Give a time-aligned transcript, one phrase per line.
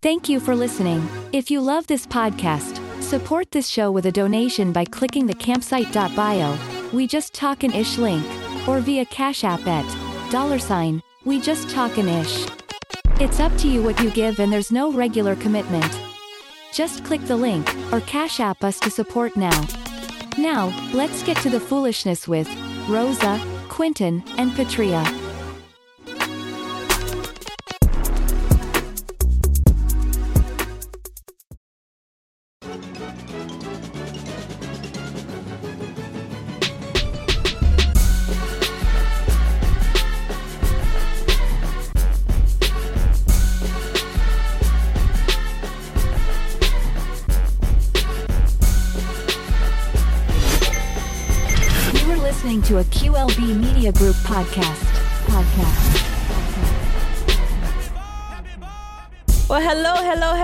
[0.00, 1.08] Thank you for listening.
[1.32, 6.56] If you love this podcast, support this show with a donation by clicking the campsite.bio.
[6.92, 8.24] We just talkin' ish link,
[8.68, 11.02] or via Cash App at dollar sign.
[11.24, 12.46] We just talkin' ish.
[13.20, 16.00] It's up to you what you give, and there's no regular commitment.
[16.72, 19.66] Just click the link, or Cash App us to support now.
[20.38, 22.48] Now, let's get to the foolishness with
[22.88, 25.02] Rosa, Quintin, and Patria.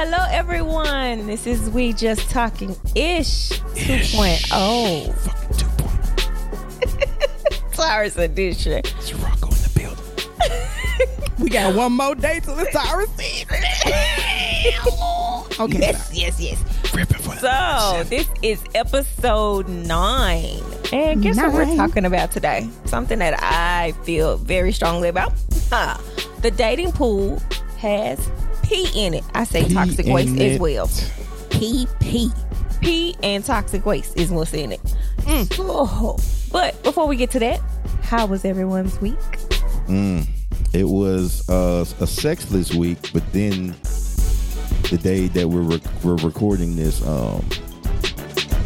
[0.04, 1.26] Hello, hello, everyone.
[1.26, 5.14] This is We Just Talking Ish 2.0.
[5.14, 6.00] Fucking two point.
[7.78, 8.22] Oh.
[8.22, 8.82] Edition.
[8.84, 10.04] It's Rocco in the building.
[11.38, 13.56] We got one more day till it's our season.
[15.58, 15.78] Okay.
[15.78, 16.94] Yes, yes, yes.
[16.94, 20.62] Ripping for the So, this is episode nine.
[20.92, 22.68] And guess what we're talking about today?
[22.84, 25.32] Something that I feel very strongly about.
[25.70, 25.96] Huh.
[26.42, 27.40] The dating pool
[27.78, 28.30] has
[28.64, 29.24] pee in it.
[29.34, 30.90] I say toxic waste in as well.
[31.50, 32.30] Pee, pee.
[32.80, 34.80] Pee and toxic waste is what's in it.
[35.26, 36.18] Oh.
[36.52, 37.60] But before we get to that,
[38.02, 39.18] how was everyone's week?
[39.86, 40.26] Mm.
[40.72, 43.74] It was uh, a sexless week, but then
[44.90, 47.44] the day that we're rec- we're recording this, um,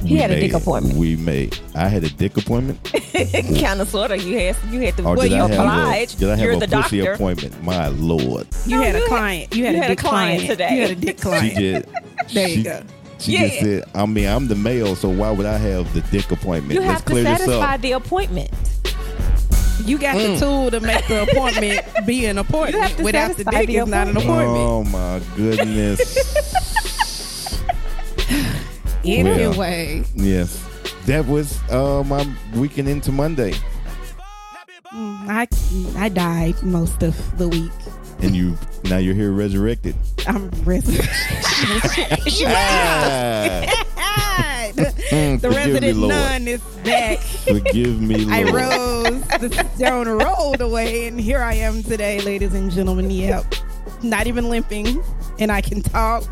[0.05, 0.97] He we had a dick appointment.
[0.97, 1.59] We made.
[1.75, 2.83] I had a dick appointment.
[3.61, 4.23] kind of, sort of.
[4.23, 5.05] You had, you had to.
[5.05, 6.19] Or well, you I obliged.
[6.21, 7.13] did I have You're a the pussy doctor.
[7.13, 7.63] appointment?
[7.63, 9.55] My lord, You No, had you a client.
[9.55, 10.75] You had you a had a dick client client today.
[10.77, 11.45] You had a dick client.
[11.47, 11.87] she client.
[11.87, 12.05] did.
[12.35, 12.83] There she, you go.
[13.19, 13.49] She Yeah.
[13.49, 16.75] just said, "I mean, I'm the male, so why would I have the dick appointment?
[16.75, 18.51] You Let's have to clear this satisfy the appointment.
[19.85, 20.39] You got the mm.
[20.39, 22.99] tool to make the appointment be an appointment.
[23.01, 24.51] Without the dick, the it's not an appointment.
[24.51, 24.69] appointment.
[24.69, 26.29] Oh my goodness.
[29.09, 30.63] Anyway, yes,
[31.07, 33.53] that was uh, my weekend into Monday.
[34.93, 35.47] mm, I
[35.97, 37.73] I died most of the week.
[38.21, 39.95] and you now you're here resurrected.
[40.27, 41.09] I'm resurrected.
[44.01, 47.19] Ah, the forgive me, resident nun is back.
[47.19, 52.71] Forgive me, I rose, the stone rolled away, and here I am today, ladies and
[52.71, 53.11] gentlemen.
[53.11, 53.55] Yep.
[54.03, 55.03] Not even limping,
[55.41, 56.25] and I can talk.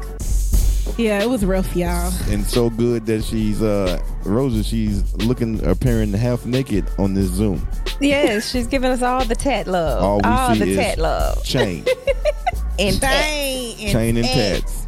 [0.97, 2.11] Yeah, it was rough, y'all.
[2.29, 4.65] And so good that she's uh Rosa.
[4.65, 7.67] She's looking appearing half naked on this Zoom.
[8.01, 10.03] Yes, she's giving us all the tat love.
[10.03, 11.45] All All, see the is tat love.
[11.45, 11.85] Chain,
[12.79, 13.25] And tat.
[13.25, 14.87] Chain and, chain and tats.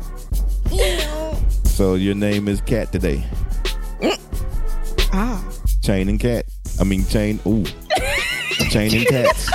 [1.71, 3.25] So your name is Cat today.
[5.13, 5.43] Ah,
[5.83, 6.45] Chain and cat.
[6.81, 7.41] I mean chain.
[7.47, 7.65] Ooh,
[8.71, 9.51] chain and tats.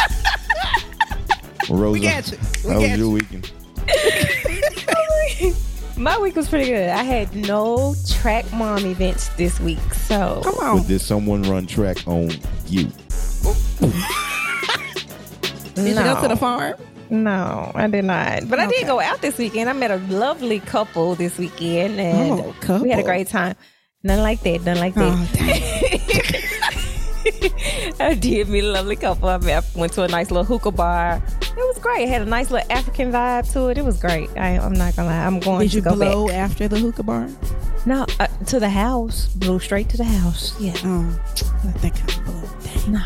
[1.70, 2.38] Rosa, we got you.
[2.66, 3.12] We how was got your you.
[3.12, 3.52] weekend?
[6.04, 6.90] My week was pretty good.
[6.90, 9.80] I had no track mom events this week.
[9.94, 10.84] So Come But on.
[10.86, 12.30] did someone run track on
[12.68, 12.88] you?
[15.76, 16.76] Did you go to the farm?
[17.10, 18.48] No, I did not.
[18.50, 18.80] But I Okay.
[18.80, 19.70] did go out this weekend.
[19.70, 22.84] I met a lovely couple this weekend, and Oh, couple.
[22.84, 23.56] we had a great time.
[24.04, 24.62] Nothing like that.
[24.64, 25.14] Nothing like that.
[25.14, 26.44] Oh, dang.
[28.00, 29.30] I did meet a lovely couple.
[29.30, 31.22] I, met, I went to a nice little hookah bar.
[31.42, 32.04] It was great.
[32.04, 33.78] It had a nice little African vibe to it.
[33.78, 34.30] It was great.
[34.38, 35.26] I, I'm not gonna lie.
[35.26, 36.36] I'm going Did to you go blow back.
[36.38, 37.30] after the hookah bar?
[37.86, 39.28] No, uh, to the house.
[39.36, 40.60] Blew straight to the house.
[40.60, 40.74] Yeah.
[40.84, 41.20] Oh,
[41.66, 42.50] let that kind of blow.
[42.64, 42.94] Dang.
[42.94, 43.04] No.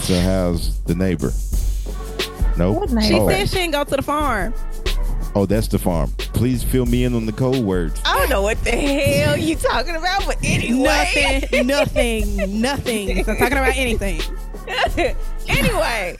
[0.00, 1.30] So how's the neighbor?
[2.56, 2.72] No.
[2.72, 3.24] What She neighbor?
[3.24, 3.28] oh.
[3.28, 4.52] said she didn't go to the farm.
[5.34, 6.10] Oh, that's the farm.
[6.16, 8.00] Please fill me in on the code words.
[8.04, 10.84] I don't know what the hell you talking about, but anyway.
[10.84, 13.24] Nothing, nothing, nothing.
[13.24, 14.20] So talking about anything.
[15.48, 16.16] anyway,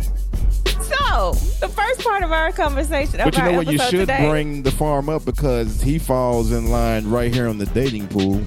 [0.83, 3.19] so the first part of our conversation.
[3.19, 3.67] But of you our know what?
[3.73, 7.59] You should today, bring the farm up because he falls in line right here on
[7.59, 8.43] the dating pool.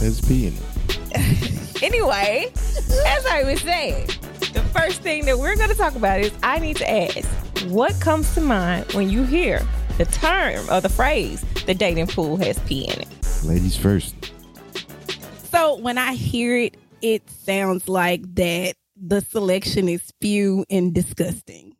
[0.00, 0.54] There's peeing.
[1.10, 1.50] it.
[1.82, 4.06] Anyway, as I was saying,
[4.54, 7.28] the first thing that we're going to talk about is I need to ask,
[7.66, 9.60] what comes to mind when you hear
[9.98, 13.08] the term or the phrase "the dating pool has pee in it"?
[13.44, 14.14] Ladies first.
[15.50, 21.76] So when I hear it, it sounds like that the selection is few and disgusting.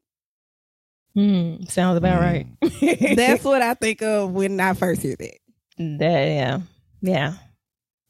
[1.15, 2.23] Hmm, sounds about Mm.
[2.23, 3.17] right.
[3.17, 5.39] That's what I think of when I first hear that.
[5.79, 6.61] That, yeah,
[7.01, 7.35] yeah.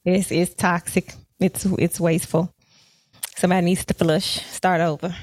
[0.05, 1.15] It's it's toxic.
[1.41, 2.51] It's it's wasteful.
[3.37, 4.45] Somebody needs to flush.
[4.47, 5.15] Start over.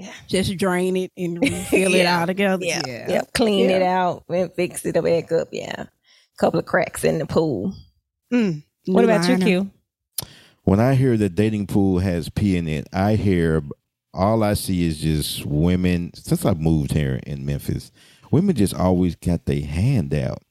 [0.00, 0.12] Yeah.
[0.28, 2.20] just drain it and refill it Yeah.
[2.20, 2.64] all together.
[2.64, 2.82] Yeah.
[2.86, 3.08] Yeah.
[3.10, 3.32] Yep.
[3.34, 5.48] Clean it out and fix it back up.
[5.52, 5.84] Yeah.
[6.38, 7.74] Couple of cracks in the pool.
[8.32, 8.62] Mm.
[8.86, 9.44] What about you, liner.
[9.44, 9.70] Q?
[10.62, 13.62] When I hear the dating pool has pee in it, I hear
[14.14, 16.12] all I see is just women.
[16.14, 17.90] Since I moved here in Memphis,
[18.30, 20.42] women just always got their hand out.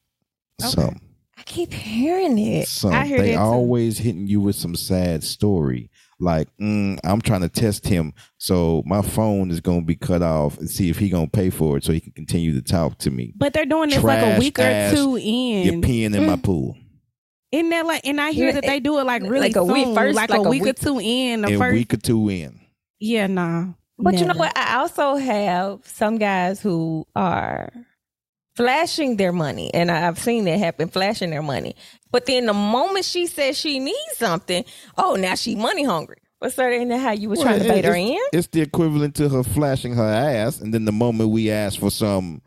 [0.60, 1.00] Some,
[1.38, 2.68] I keep hearing it.
[2.68, 2.92] some.
[2.94, 3.42] I hear They that too.
[3.42, 5.90] always hitting you with some sad story.
[6.20, 10.58] Like, mm, I'm trying to test him, so my phone is gonna be cut off
[10.58, 13.12] and see if he gonna pay for it, so he can continue to talk to
[13.12, 13.34] me.
[13.38, 14.94] But they're doing this like a week or ass.
[14.94, 16.76] two You're peeing in my pool.
[17.52, 18.06] Isn't that like?
[18.06, 20.30] And I hear Yeah, that they do it like really like a week first, like,
[20.30, 21.42] like a a week, or two in.
[21.42, 22.60] The a first, week or two in.
[23.00, 23.68] yeah, nah.
[23.98, 24.58] But you know what?
[24.58, 27.72] I also have some guys who are
[28.60, 31.78] flashing their money, and I've seen that happen, flashing their money.
[32.12, 34.66] But then the moment she says she needs something,
[34.98, 36.18] oh, now she money hungry.
[36.42, 38.20] But sir, ain't that how you was trying to Well, bait her in?
[38.34, 41.90] It's the equivalent to her flashing her ass, and then the moment we ask for
[41.90, 42.42] some,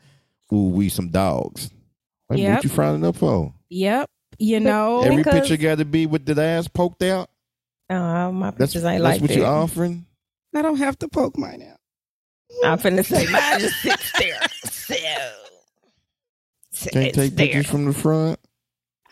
[0.53, 1.71] ooh, we some dogs.
[2.29, 2.55] Like, Yep.
[2.57, 3.55] What you frowning up for?
[3.71, 4.11] Yep.
[4.39, 5.01] You know.
[5.03, 7.31] Every because- picture got to be with the ass poked out.
[7.89, 9.37] Oh, my That's pictures ain't that's like what that.
[9.37, 10.05] you offering.
[10.55, 11.79] I don't have to poke mine out.
[12.65, 14.41] I'm finna say mine just sits there.
[14.71, 14.95] So,
[16.85, 17.47] so Can't it's take there.
[17.47, 18.39] pictures from the front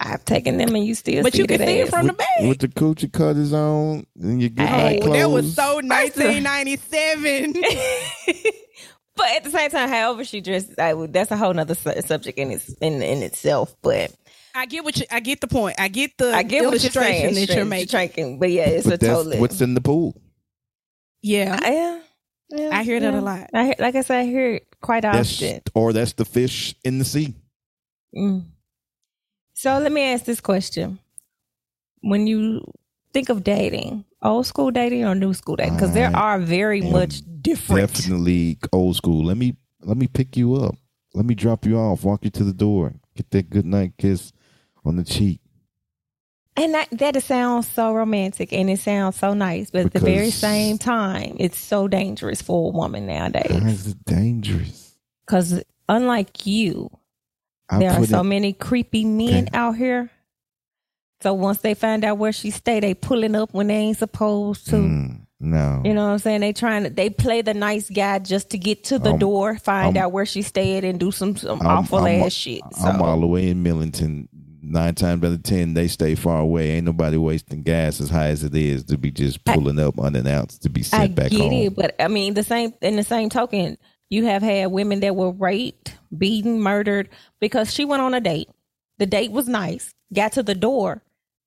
[0.02, 1.90] I've taken them, and you still But see you can that see it ass.
[1.90, 2.28] from the back.
[2.40, 5.19] with the coochie cutters on, and you get Hey, Oh, clothes.
[5.19, 7.52] that was so 1997.
[9.17, 12.38] but at the same time, however she dressed, I that's a whole nother su- subject
[12.38, 13.76] in its in in itself.
[13.82, 14.12] But
[14.55, 15.05] I get what you.
[15.11, 15.76] I get the point.
[15.78, 17.34] I get the I get what you're saying.
[17.34, 17.88] that you're making.
[17.88, 19.38] Drinking, but yeah, it's But a that's totally.
[19.38, 20.20] what's in the pool.
[21.23, 22.00] Yeah, uh, yeah,
[22.50, 23.50] yeah, I hear that a lot.
[23.52, 25.61] I hear, like I said, I hear it quite That's often.
[25.75, 27.34] or that's the fish in the sea.
[28.15, 28.45] Mm.
[29.55, 30.99] So let me ask this question:
[32.01, 32.65] When you
[33.12, 37.23] think of dating, old school dating or new school dating, because there are very much
[37.43, 37.93] different.
[37.93, 39.25] Definitely old school.
[39.25, 40.77] Let me let me pick you up.
[41.15, 42.05] Let me drop you off.
[42.05, 42.95] Walk you to the door.
[43.17, 44.33] Get that good night kiss
[44.85, 45.41] on the cheek.
[46.57, 50.31] And that, that sounds so romantic and it sounds so nice, but at the very
[50.31, 53.51] same time, it's so dangerous for a woman nowadays.
[53.51, 54.95] is it dangerous?
[55.25, 56.91] Because unlike you,
[57.70, 59.49] I there are so it- many creepy men Okay.
[59.55, 60.11] out here.
[61.22, 64.67] So once they find out where she stay, they pulling up when they ain't supposed
[64.69, 64.76] to.
[64.76, 65.82] Mm, no.
[65.84, 66.40] You know what I'm saying?
[66.40, 69.58] They trying to they play the nice guy just to get to the I'm- door,
[69.58, 72.62] find I'm- out where she stayed, and do some some I'm- awful ass shit.
[72.75, 74.28] So I'm all the way in Millington.
[74.62, 76.70] Nine times out of ten, they stay far away.
[76.73, 79.99] Ain't nobody wasting gas as high as it is to be just I- pulling up
[79.99, 81.52] unannounced to be sent I back get home.
[81.52, 83.76] it, but I mean the same in the same token,
[84.11, 87.09] you have had women that were raped, beaten, murdered
[87.41, 88.49] because she went on a date.
[88.99, 91.03] The date was nice, got to the door,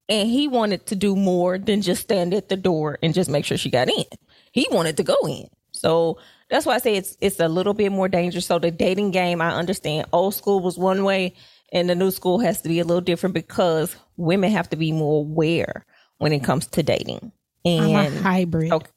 [0.09, 3.45] and he wanted to do more than just stand at the door and just make
[3.45, 4.05] sure she got in.
[4.51, 5.47] He wanted to go in.
[5.71, 6.17] So
[6.49, 8.45] that's why I say it's it's a little bit more dangerous.
[8.45, 10.07] So the dating game, I understand.
[10.13, 11.33] Old school was one way,
[11.71, 14.91] and the new school has to be a little different because women have to be
[14.91, 15.85] more aware
[16.19, 17.31] when it comes to dating.
[17.65, 18.91] I'm a And hybrid Okay.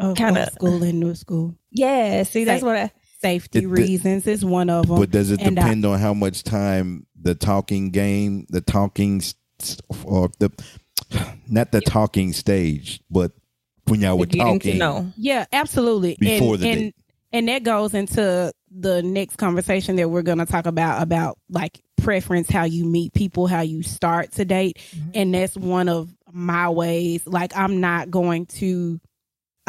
[0.00, 1.54] Of Kinda- school and new school.
[1.70, 2.90] Yeah, see, that's Say- what I.
[3.22, 4.98] Safety It- reasons is one of them.
[4.98, 9.20] But does it And I- depend on how much time the talking game, the talking,
[10.04, 10.50] or the
[11.46, 13.32] not the talking stage, but
[13.88, 15.12] when y'all were Getting talking, to know.
[15.18, 16.16] Yeah, absolutely.
[16.18, 16.94] Before and, the and, date.
[17.32, 21.78] and that goes into the next conversation that we're going to talk about about like
[21.98, 25.10] preference, how you meet people, how you start to date, Mm-hmm.
[25.14, 27.20] and that's one of my ways.
[27.26, 28.98] Like I'm not going to,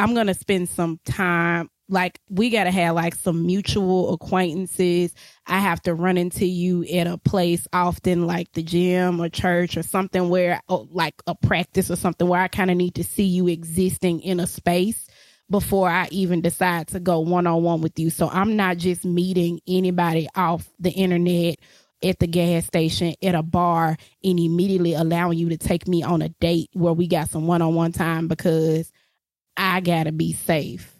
[0.01, 1.69] I'm going to spend some time.
[1.87, 5.13] Like we got to have like some mutual acquaintances.
[5.45, 9.77] I have to run into you at a place often, like the gym or church
[9.77, 13.03] or something where, oh, like a practice or something where I kind of need to
[13.03, 15.07] see you existing in a space
[15.51, 18.09] before I even decide to go one on one with you.
[18.09, 21.57] So I'm not just meeting anybody off the internet
[22.03, 26.23] at the gas station, at a bar, and immediately allowing you to take me on
[26.23, 28.91] a date where we got some one on one time because
[29.57, 30.95] I gotta be safe.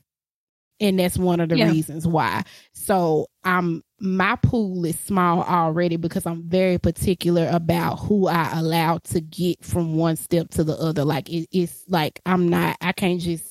[0.80, 1.70] And that's one of the Yeah.
[1.70, 2.44] reasons why.
[2.74, 8.98] So I'm my pool is small already because I'm very particular about who I allow
[8.98, 11.06] to get from one step to the other.
[11.06, 13.46] Like it, it's like I'm not I can't just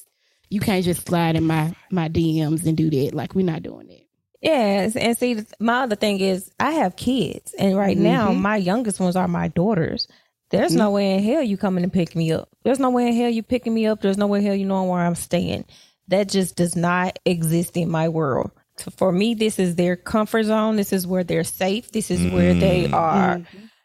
[0.49, 3.14] you can't just slide in my my DMs and do that.
[3.14, 4.00] Like we're not doing that.
[4.42, 8.40] Yes, and see, my other thing is I have kids, and right now Mhm.
[8.40, 10.09] my youngest ones are my daughters.
[10.50, 12.49] There's no way in hell you coming to pick me up.
[12.64, 14.00] There's no way in hell you picking me up.
[14.00, 15.64] There's no way in hell you knowing where I'm staying.
[16.09, 18.50] That just does not exist in my world.
[18.76, 20.76] So for me, this is their comfort zone.
[20.76, 21.92] This is where they're safe.
[21.92, 22.95] This is where they Mm.
[22.95, 23.42] are.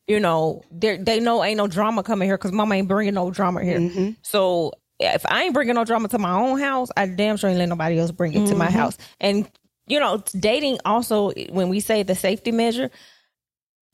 [0.07, 3.29] You know, they they know ain't no drama coming here because mama ain't bringing no
[3.31, 3.79] drama here.
[3.79, 4.15] Mhm.
[4.21, 7.59] So if I ain't bringing no drama to my own house, I damn sure ain't
[7.59, 8.71] let nobody else bring it to my Mhm.
[8.71, 8.97] house.
[9.19, 9.47] And
[9.87, 12.89] you know, dating also when we say the safety measure,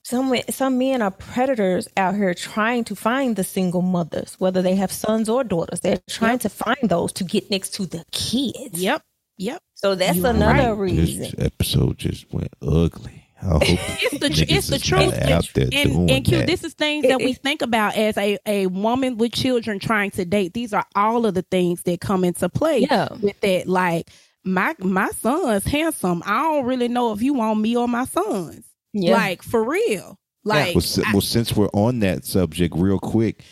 [0.03, 4.75] some some men are predators out here trying to find the single mothers, whether they
[4.75, 5.81] have sons or daughters.
[5.81, 8.81] They're trying to find those to get next to the kids.
[8.81, 9.01] Yep.
[9.37, 9.61] Yep.
[9.75, 10.79] So that's You are another right.
[10.91, 11.21] reason.
[11.23, 13.25] This episode just went ugly.
[13.41, 15.13] I hope It's the tr- it's the truth.
[15.21, 16.47] out there and and Q, that.
[16.47, 20.25] this is things that we think about as a, a woman with children trying to
[20.25, 20.53] date.
[20.53, 23.07] These are all of the things that come into play Yeah.
[23.21, 23.67] with that.
[23.67, 24.09] Like
[24.43, 26.21] my my son's handsome.
[26.25, 28.65] I don't really know if you want me or my sons.
[28.93, 29.13] Yeah.
[29.13, 30.17] Like for real.
[30.43, 33.43] Like well, si- well, since we're on that subject, real quick,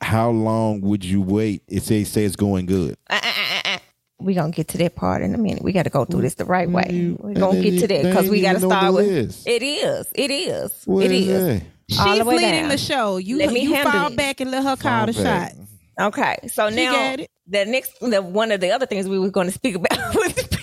[0.00, 1.62] how long would you wait?
[1.68, 2.96] It say say it's going good.
[3.08, 3.78] Uh, uh, uh.
[4.20, 5.62] We gonna get to that part in a minute.
[5.64, 6.84] We got to go through this the right way.
[6.84, 9.06] Mm, We're gonna get to that because we got to start with.
[9.46, 10.08] It It is.
[10.14, 10.70] It is.
[10.84, 11.62] What it is is.
[11.88, 12.68] she's the leading down.
[12.68, 13.16] the show.
[13.16, 14.16] You Let me you handle fall it.
[14.16, 15.54] back and let her call the back.
[15.54, 16.08] shot.
[16.08, 16.36] Okay.
[16.48, 19.52] So She now the next, the one of the other things we were going to
[19.52, 20.58] speak about was the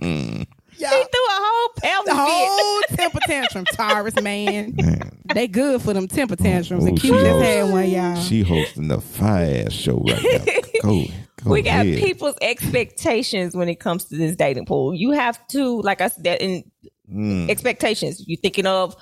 [0.00, 0.46] people.
[0.78, 2.18] Mm, He threw a whole pelvic The fit.
[2.18, 4.74] whole temper tantrum, Taurus man.
[4.76, 5.18] man.
[5.24, 6.84] They good for them temper tantrums.
[6.84, 8.16] Oh, and she Q just host- had one, y'all.
[8.16, 10.52] She hosting a fire ass show right now.
[10.82, 11.04] Go,
[11.44, 11.98] go we got ahead.
[11.98, 14.94] people's expectations when it comes to this dating pool.
[14.94, 16.64] You have to, like I said, in
[17.12, 18.22] Mm, expectations.
[18.26, 18.94] You're thinking of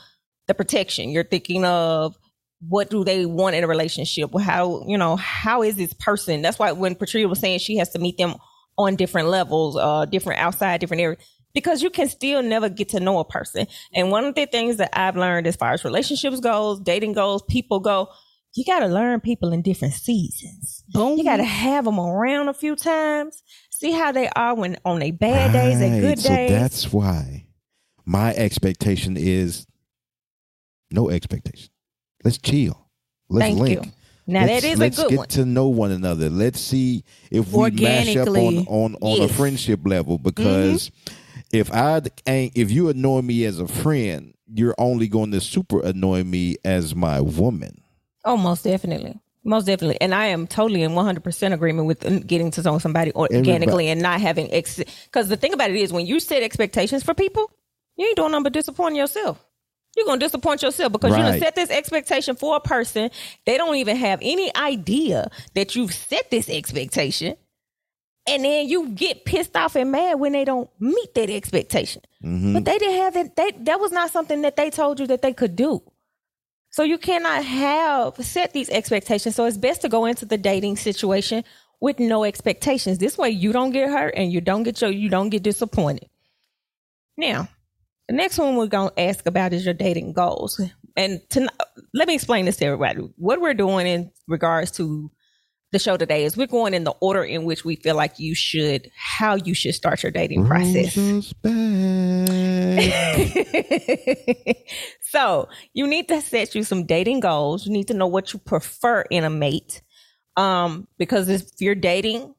[0.46, 1.10] the protection.
[1.10, 2.16] You're thinking of
[2.60, 4.30] what do they want in a relationship?
[4.38, 6.40] How you know how is this person?
[6.40, 8.36] That's why when Patricia was saying she has to meet them
[8.78, 11.20] on different levels, uh, different outside, different areas,
[11.56, 13.66] because you can still never get to know a person.
[13.94, 17.40] And one of the things that I've learned as far as relationships goes, dating goes,
[17.48, 18.10] people go,
[18.54, 20.84] you got to learn people in different seasons.
[20.90, 21.16] Boom.
[21.16, 23.42] You got to have them around a few times.
[23.70, 26.50] See how they are when on their bad days and good so days.
[26.50, 27.46] that's why
[28.04, 29.66] my expectation is
[30.90, 31.70] no expectation.
[32.22, 32.86] Let's chill.
[33.30, 33.86] Let's Thank link.
[33.86, 33.92] you.
[34.26, 35.28] Now let's, that is a let's good get one.
[35.28, 36.28] to know one another.
[36.28, 39.18] Let's see if we mash up on on, on a Yes.
[39.30, 39.36] Mm-hmm.
[39.36, 40.18] friendship level.
[40.18, 40.90] Because
[41.52, 45.80] if I ain't, if you annoy me as a friend, you're only going to super
[45.80, 47.82] annoy me as my woman.
[48.24, 49.18] Oh, most definitely.
[49.44, 50.00] Most definitely.
[50.00, 54.02] And I am totally in 100% agreement with getting to know somebody organically Everybody- and
[54.02, 57.50] not having, because the thing about it is when you set expectations for people,
[57.96, 59.42] you ain't doing nothing but disappointing yourself.
[59.96, 61.40] You're going to disappoint yourself because you Right.
[61.40, 63.10] set this expectation for a person.
[63.46, 67.36] They don't even have any idea that you've set this expectation.
[68.28, 72.02] And then you get pissed off and mad when they don't meet that expectation.
[72.24, 72.54] Mhm.
[72.54, 73.36] But they didn't have it.
[73.36, 75.82] They, that was not something that they told you that they could do.
[76.70, 79.34] So you cannot have set these expectations.
[79.34, 81.44] So it's best to go into the dating situation
[81.80, 82.98] with no expectations.
[82.98, 86.08] This way you don't get hurt and you don't get your you don't get disappointed.
[87.16, 87.48] Now,
[88.08, 90.60] the next one we're gonna ask about is your dating goals.
[90.96, 91.48] And to,
[91.94, 93.00] let me explain this to everybody.
[93.16, 95.10] What we're doing in regards to
[95.72, 98.34] the show today is we're going in the order in which we feel like you
[98.34, 100.96] should, how you should start your dating process.
[100.96, 101.34] Rosa's
[105.00, 107.66] so you need to set you some dating goals.
[107.66, 109.82] You need to know what you prefer in a mate.
[110.36, 112.34] Um, because if you're dating,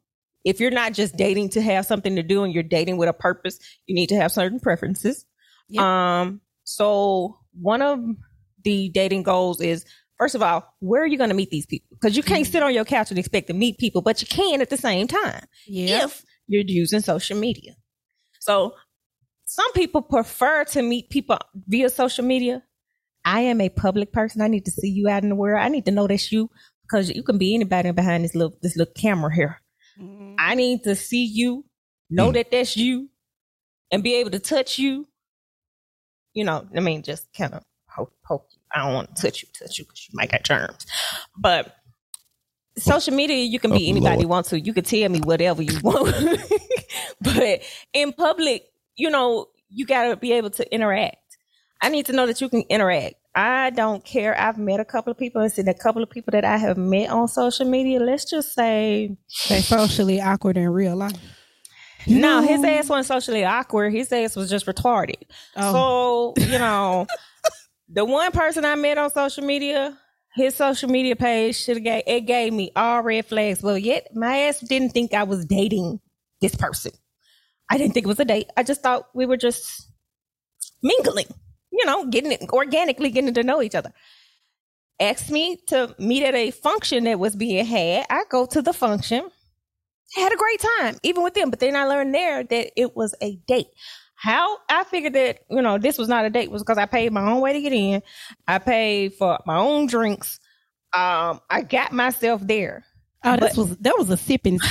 [0.45, 3.13] if you're not just dating to have something to do and you're dating with a
[3.13, 5.25] purpose, you need to have certain preferences.
[5.69, 5.83] Yep.
[5.83, 7.99] Um, so one of
[8.63, 9.85] the dating goals is
[10.17, 11.87] first of all, where are you going to meet these people?
[11.91, 14.61] Because you can't sit on your couch and expect to meet people, but you can
[14.61, 17.73] at the same time if you're using social media.
[18.39, 18.73] So
[19.45, 22.63] some people prefer to meet people via social media.
[23.25, 24.41] I am a public person.
[24.41, 25.61] I need to see you out in the world.
[25.61, 26.49] I need to know that's you
[26.83, 29.61] because you can be anybody behind this little this little camera here.
[29.99, 30.35] Mhm.
[30.39, 31.65] I need to see you,
[32.09, 32.33] know Mm.
[32.35, 33.09] that that's you,
[33.91, 35.07] and be able to touch you.
[36.33, 38.56] You know, I mean, just kind of poke, poke you.
[38.73, 40.85] I don't want to touch you, touch you because you might got germs.
[41.37, 41.75] But
[42.77, 44.21] social media, you can be Oh, anybody Lord.
[44.21, 44.59] you want to.
[44.59, 46.15] You can tell me whatever you want.
[47.21, 47.61] but
[47.93, 51.17] in public, you know, you got to be able to interact.
[51.81, 53.15] I need to know that you can interact.
[53.35, 54.39] I don't care.
[54.39, 56.75] I've met a couple of people and seen a couple of people that I have
[56.77, 57.99] met on social media.
[57.99, 59.15] Let's just say
[59.47, 61.13] They socially awkward in real life.
[62.07, 63.93] no, his ass wasn't socially awkward.
[63.93, 65.21] His ass was just retarded.
[65.55, 66.33] Oh.
[66.35, 67.05] So, you know,
[67.89, 69.97] the one person I met on social media,
[70.35, 73.63] his social media page should have gave it gave me all red flags.
[73.63, 75.99] Well, yet my ass didn't think I was dating
[76.41, 76.91] this person.
[77.69, 78.49] I didn't think it was a date.
[78.55, 79.89] I just thought we were just
[80.83, 81.27] mingling,
[81.71, 83.93] you know, getting it organically getting to know each other.
[84.99, 88.05] Asked me to meet at a function that was being had.
[88.09, 89.29] I go to the function
[90.15, 91.49] had a great time, even with them.
[91.49, 93.67] But then I learned there that it was a date.
[94.19, 97.13] How I figured that, you know, this was not a date was because I paid
[97.13, 98.01] my own way to get in.
[98.47, 100.39] I paid for my own drinks.
[100.93, 102.83] um, I got myself there.
[103.23, 104.59] Oh, But- this was that was a sipping.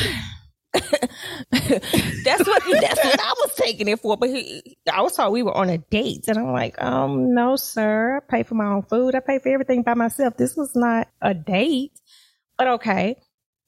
[0.73, 4.17] that's what that's what I was taking it for.
[4.17, 7.57] But he, I was told we were on a date, and I'm like, um, no,
[7.57, 8.17] sir.
[8.19, 9.15] I pay for my own food.
[9.15, 10.37] I pay for everything by myself.
[10.37, 11.93] This was not a date.
[12.59, 13.17] But okay.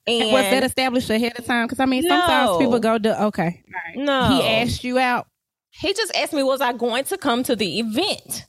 [0.06, 1.66] And was that established ahead of time?
[1.66, 3.62] Because I mean, sometimes people go to okay.
[3.72, 3.96] Right.
[3.96, 4.28] no?
[4.28, 5.26] He asked you out.
[5.70, 8.46] He just asked me, was I going to come to the event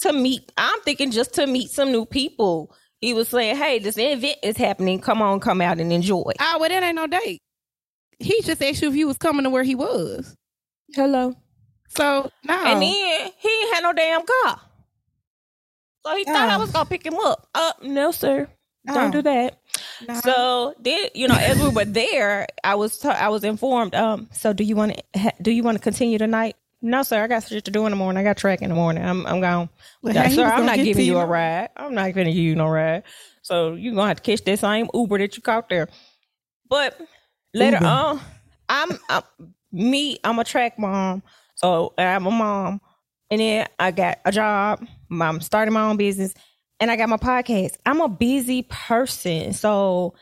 [0.00, 0.50] to meet?
[0.56, 2.74] I'm thinking just to meet some new people.
[3.00, 5.00] He was saying, hey, this event is happening.
[5.00, 6.32] Come on, come out and enjoy.
[6.40, 7.40] Oh, well, that ain't no date.
[8.18, 10.36] He just asked you if you was coming to where he was.
[10.94, 11.34] Hello.
[11.88, 12.54] So no.
[12.54, 14.60] And then he ain't had no damn car.
[16.06, 16.60] So he thought I Oh.
[16.60, 17.48] was gonna pick him up.
[17.54, 18.48] Uh, no, sir.
[18.88, 18.94] Oh.
[18.94, 19.58] Don't do that.
[20.06, 20.14] No.
[20.20, 23.94] So then, you know, as we were there, I was ta- I was informed.
[23.94, 26.56] Um, so do you want to ha- do you want to continue tonight?
[26.82, 27.22] No, sir.
[27.22, 28.18] I got shit to do in the morning.
[28.18, 29.04] I got track in the morning.
[29.04, 29.68] I'm I'm gone.
[30.02, 31.18] Well, he sir, I'm not giving you you.
[31.18, 31.68] a ride.
[31.76, 33.02] I'm not giving you no ride.
[33.42, 35.88] So you're gonna have to catch that same Uber that you caught there.
[36.68, 36.98] But
[37.52, 37.86] later Uber.
[37.86, 38.20] on,
[38.68, 39.22] I'm, I'm
[39.72, 40.18] me.
[40.24, 41.22] I'm a track mom,
[41.54, 42.80] so I'm a mom,
[43.30, 44.86] and then I got a job.
[45.10, 46.32] I'm starting my own business,
[46.80, 47.76] and I got my podcast.
[47.86, 50.14] I'm a busy person, so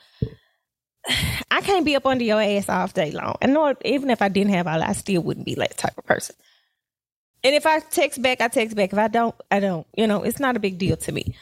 [1.51, 3.37] I can't be up under your ass all day long.
[3.41, 6.05] And no, even if I didn't have all, I still wouldn't be that type of
[6.05, 6.37] person.
[7.45, 8.93] And if I text back, I text back.
[8.93, 9.87] If I don't, I don't.
[9.97, 11.37] You know, it's not a big deal to me.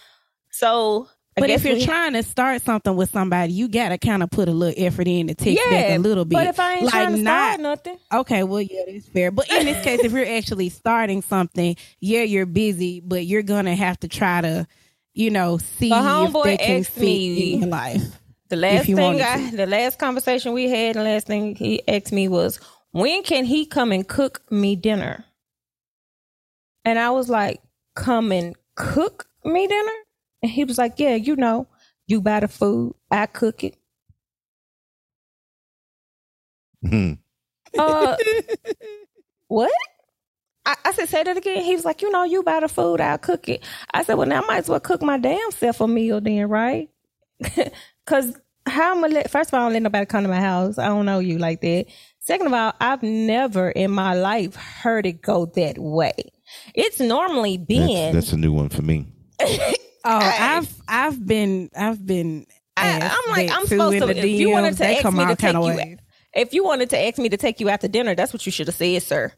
[0.51, 4.23] So, I But if you're we- trying to start something with somebody, you gotta kind
[4.23, 6.35] of put a little effort in to text back a little bit.
[6.35, 9.31] But if I ain't like trying to not start nothing, okay, well, yeah, that's fair.
[9.31, 13.75] But in this case, if you're actually starting something, yeah, you're busy, but you're gonna
[13.75, 14.67] have to try to,
[15.17, 18.21] you know, see The if they can asked me- in your life.
[18.51, 22.13] the last thing wanted I, the last conversation we had, the last thing he asked
[22.13, 22.61] me was,
[22.93, 25.25] when can he come and cook me dinner?
[26.85, 27.61] And I was like,
[27.97, 29.93] come and cook me dinner?
[30.43, 31.67] And he was like, yeah, you know,
[32.07, 33.77] you buy the food, I cook it.
[36.87, 37.13] Hmm.
[37.79, 38.17] Uh,
[39.49, 39.73] what?
[40.67, 41.63] I, I said, say that again.
[41.63, 43.63] He was like, you know, you buy the food, I'll cook it.
[43.95, 46.49] I said, well, now I might as well cook my damn self a meal then,
[46.49, 46.91] right?
[48.05, 50.39] Because how am I let, first of all, I don't let nobody come to my
[50.41, 50.79] house.
[50.79, 51.87] I don't know you like that.
[52.21, 56.13] Second of all, I've never in my life heard it go that way.
[56.73, 59.07] It's normally been, that's a new one for me.
[60.09, 62.47] Oh, I've I've been I've been.
[62.77, 65.55] I, I'm like, I'm supposed to, the if you wanted to ask me to take
[65.55, 65.99] you, ways.
[66.33, 68.53] if you wanted to ask me to take you out to dinner, that's what you
[68.53, 69.33] should have said, sir.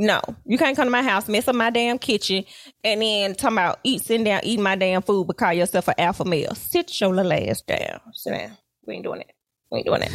[0.00, 2.44] No, you can't come to my house, mess up my damn kitchen,
[2.84, 5.94] and then talk about eat, sitting down, eating my damn food, but call yourself an
[5.98, 6.54] alpha male.
[6.54, 8.00] Sit your little ass down.
[8.12, 8.56] Sit down.
[8.86, 9.32] We ain't doing it.
[9.72, 10.12] We ain't doing it.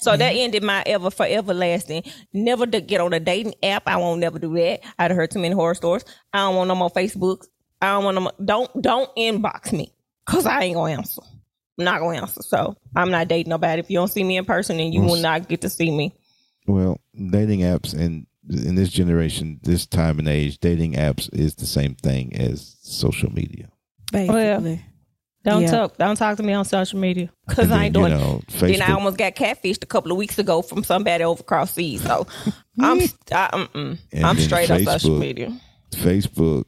[0.00, 2.04] So that ended my ever forever lasting.
[2.32, 3.82] Never to get on a dating app.
[3.88, 4.84] I won't never do that.
[4.96, 6.04] I'd heard too many horror stories.
[6.32, 7.48] I don't want no more Facebooks.
[7.82, 8.32] I don't want no more.
[8.44, 9.92] Don't don't inbox me
[10.24, 11.22] because I ain't gonna answer.
[11.78, 12.42] I'm not gonna answer.
[12.42, 13.80] So I'm not dating nobody.
[13.80, 16.14] If you don't see me in person, then you will not get to see me.
[16.68, 21.66] Well, dating apps and in this generation, this time and age, dating apps is the
[21.66, 23.68] same thing as social media.
[24.12, 24.84] Basically,
[25.44, 25.70] Don't Yeah.
[25.70, 25.96] talk.
[25.96, 28.10] Don't talk to me on social media because I ain't doing.
[28.10, 31.40] you know, Then I almost got catfished a couple of weeks ago from somebody over
[31.40, 32.02] across seas.
[32.02, 32.26] So
[32.80, 33.48] I'm I.
[33.52, 33.98] Mm, mm.
[34.12, 35.56] And I'm then straight on social media.
[35.92, 36.64] Facebook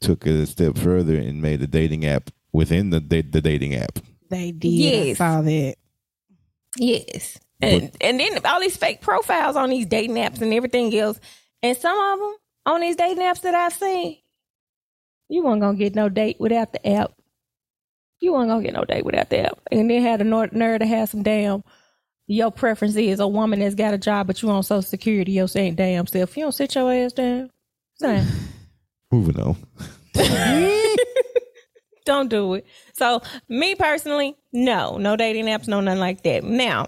[0.00, 3.74] took it a step further and made a dating app within the the, the dating
[3.74, 3.98] app.
[4.30, 4.68] they did.
[4.68, 5.20] Yes.
[5.20, 5.74] I saw that.
[6.78, 7.38] Yes.
[7.64, 11.18] And and then all these fake profiles on these dating apps and everything else.
[11.62, 12.34] And some of them
[12.66, 14.18] on these dating apps that I've seen,
[15.28, 17.12] you weren't gonna get no date without the app.
[18.20, 19.58] You weren't gonna get no date without the app.
[19.70, 21.62] And then had a ner- nerve to have some damn.
[22.26, 25.32] Your preference is a woman that's got a job, but you on Social Security.
[25.32, 26.36] Your saying damn self.
[26.36, 27.50] You don't sit your ass down.
[28.00, 28.26] Down.
[29.12, 29.56] Moving on.
[32.04, 32.66] Don't do it.
[32.92, 36.44] So, me personally, no, no dating apps, no nothing like that.
[36.44, 36.86] Now,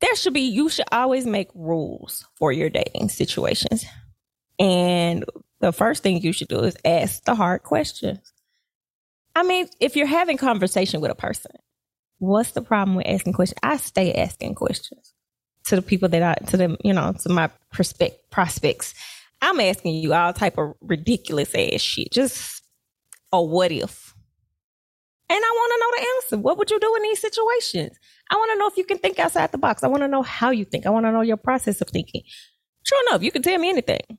[0.00, 3.84] there should be, you should always make rules for your dating situations.
[4.58, 5.24] And
[5.60, 8.32] the first thing you should do is ask the hard questions.
[9.34, 11.52] I mean, if you're having conversation with a person,
[12.18, 13.58] what's the problem with asking questions?
[13.62, 15.14] I stay asking questions
[15.64, 18.94] to the people that I, to them, you know, to my prospect prospects.
[19.42, 22.12] I'm asking you all type of ridiculous ass shit.
[22.12, 22.62] Just
[23.32, 24.14] a what if.
[25.28, 26.42] And I want to know the answer.
[26.42, 27.96] What would you do in these situations?
[28.30, 29.82] I want to know if you can think outside the box.
[29.82, 30.86] I want to know how you think.
[30.86, 32.22] I want to know your process of thinking.
[32.86, 34.18] Sure enough, you can tell me anything,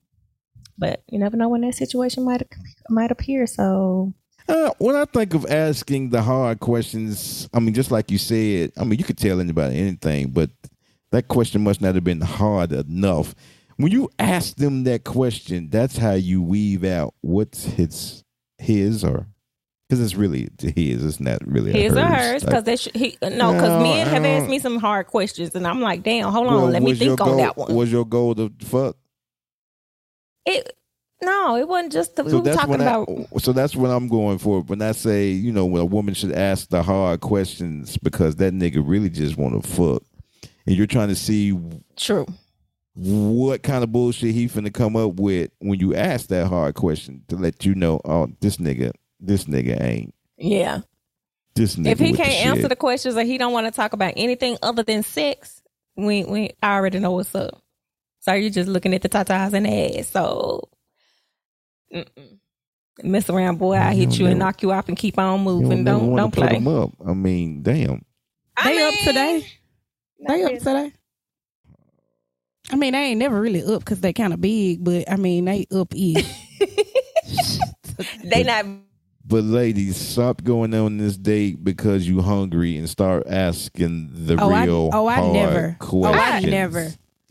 [0.78, 2.44] but you never know when that situation might
[2.90, 3.48] might appear.
[3.48, 4.14] So
[4.48, 8.72] Uh, when I think of asking the hard questions, I mean, just like you said,
[8.78, 10.50] I mean, you could tell anybody anything, but
[11.12, 13.34] that question must not have been hard enough.
[13.78, 18.24] When you ask them that question, that's how you weave out what's his,
[18.58, 19.28] his or
[19.92, 21.04] Because it's really his.
[21.04, 22.96] It's not really His or hers, because they should.
[22.96, 26.32] He, no, because No, men have asked me some hard questions, and I'm like, damn,
[26.32, 27.76] hold on, Well, let me think on that one.
[27.76, 28.96] Was your goal to fuck?
[30.46, 30.78] it
[31.22, 33.10] no, it wasn't just the, we were talking about.
[33.10, 34.62] I, so that's what I'm going for.
[34.62, 38.54] When I say, you know, when a woman should ask the hard questions because that
[38.54, 40.04] nigga really just want to fuck,
[40.66, 41.60] and you're trying to see
[41.98, 42.26] True.
[42.94, 47.24] what kind of bullshit he finna come up with when you ask that hard question
[47.28, 50.82] to let you know, oh, this nigga, this nigga ain't Yeah.
[51.56, 51.92] this nigga.
[51.92, 52.70] if he can't answer shit.
[52.70, 55.62] the questions or he don't want to talk about anything other than sex,
[55.96, 57.62] we we I already know what's up.
[58.20, 60.10] So you're just looking at the tatas and the ass.
[60.10, 60.70] So
[61.94, 62.38] mm-mm.
[63.04, 63.76] mess around, boy.
[63.76, 65.84] I hit don't you and knock you off and keep on moving.
[65.84, 66.54] Don't wanna don't play.
[66.54, 66.92] Them up.
[67.06, 68.04] I mean, damn.
[68.58, 69.48] I They up today.
[70.28, 70.94] They up today.
[72.72, 75.46] I mean, they ain't never really up because they kind of big, but I mean,
[75.46, 76.26] they up is.
[78.24, 78.66] they not
[79.32, 84.52] But ladies, stop going on this date because you hungry and start asking the Oh,
[84.52, 85.78] I- real oh, I hard never.
[85.80, 86.90] Oh, I never.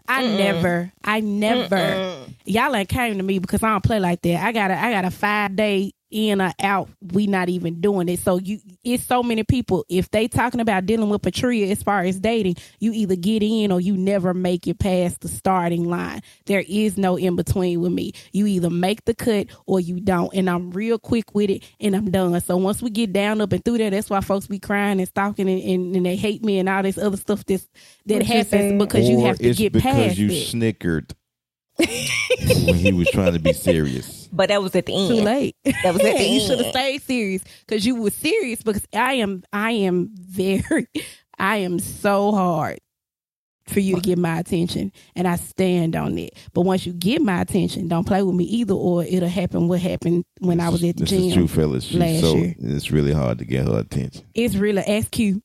[0.08, 0.38] I Mm-mm.
[0.38, 1.76] never, I never.
[1.76, 2.34] Mm-mm.
[2.46, 4.42] Y'all ain't came to me because I don't play like that.
[4.44, 6.88] I got a, I got a five day in or out.
[7.12, 8.20] We not even doing it.
[8.20, 9.84] So you, it's so many people.
[9.88, 13.72] If they talking about dealing with Patria as far as dating, you either get in
[13.72, 16.22] or you never make it past the starting line.
[16.46, 18.12] There is no in between with me.
[18.32, 20.32] You either make the cut or you don't.
[20.34, 22.40] And I'm real quick with it and I'm done.
[22.40, 25.08] So once we get down up and through there, that's why folks be crying and
[25.08, 27.68] stalking and, and, and they hate me and all this other stuff that's,
[28.06, 28.78] that What happens said.
[28.78, 30.46] because you have to it's get because past you it.
[30.46, 31.14] snickered
[32.66, 34.18] when he was trying to be serious.
[34.32, 35.08] But that was at the end.
[35.08, 35.56] Too late.
[35.64, 36.20] That was at the end.
[36.34, 36.42] you end.
[36.48, 38.62] should have stayed serious because you were serious.
[38.62, 40.86] Because I am, I am very,
[41.38, 42.78] I am so hard
[43.66, 46.34] for you to get my attention, and I stand on it.
[46.52, 49.66] But once you get my attention, don't play with me either, or it'll happen.
[49.66, 51.32] What happened when I was at the this is gym?
[51.34, 51.84] true, fellas.
[51.84, 52.54] She's last so year.
[52.58, 54.24] it's really hard to get her attention.
[54.34, 55.42] It's really ask you.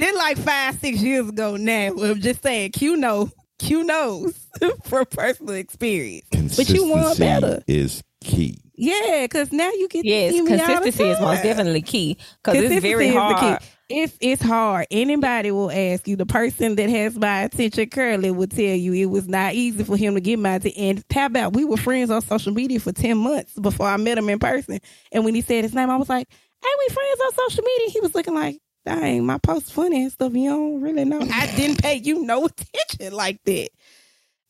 [0.00, 1.92] Then like five, six years ago now.
[2.02, 4.34] I'm just saying, Q know, Q knows
[4.84, 6.26] from personal experience.
[6.56, 7.62] But you want better.
[7.66, 8.60] is key.
[8.74, 11.82] Yeah, because now you get to Yes, see me all the consistency is most definitely
[11.82, 13.60] key because it's very is the hard.
[13.60, 13.66] key.
[13.90, 14.86] It's it's hard.
[14.90, 16.16] Anybody will ask you.
[16.16, 19.96] The person that has my attention currently will tell you it was not easy for
[19.96, 20.80] him to get my attention.
[20.82, 24.16] And how about we were friends on social media for ten months before I met
[24.16, 24.78] him in person.
[25.12, 27.90] And when he said his name, I was like, "Hey, we friends on social media."
[27.90, 30.32] He was looking like, "Dang, my post funny and stuff.
[30.34, 31.20] You don't really know.
[31.20, 33.68] I didn't pay you no attention like that."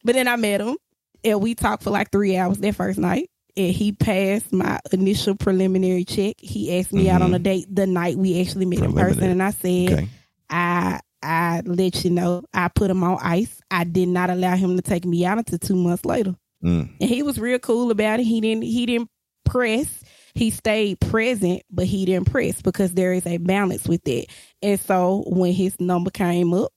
[0.04, 0.76] But then I met him,
[1.24, 3.30] and we talked for like three hours that first night.
[3.56, 6.36] And he passed my initial preliminary check.
[6.38, 9.42] He asked me out on a date the night we actually met in person, and
[9.42, 10.08] I said, Okay.
[10.48, 13.60] I I let you know I put him on ice.
[13.70, 16.90] I did not allow him to take me out until two months later, Mm.
[17.00, 18.24] and he was real cool about it.
[18.24, 19.10] He didn't he didn't
[19.44, 20.02] press.
[20.34, 24.26] He stayed present, but he didn't press because there is a balance with that.
[24.62, 26.72] And so when his number came up,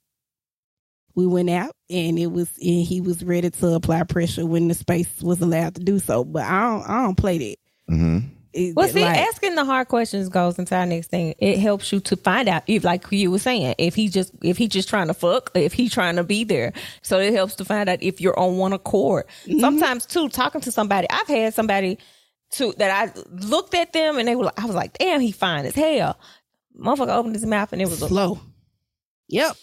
[1.15, 4.73] we went out, and it was and he was ready to apply pressure when the
[4.73, 6.23] space was allowed to do so.
[6.23, 7.93] But I don't I don't play that.
[7.93, 8.17] Mm-hmm.
[8.53, 11.35] It- Well, see, like- asking the hard questions goes into our next thing.
[11.37, 14.57] It helps you to find out if, like you were saying, if he just if
[14.57, 16.73] he just trying to fuck, if he trying to be there.
[17.03, 19.25] So it helps to find out if you're on one accord.
[19.45, 19.59] Mm-hmm.
[19.59, 21.99] Sometimes too, talking to somebody, I've had somebody
[22.53, 25.65] to that I looked at them and they were, I was like, damn, he fine
[25.65, 26.19] as hell.
[26.79, 28.39] Motherfucker opened his mouth and it was a, slow.
[29.29, 29.55] Yep,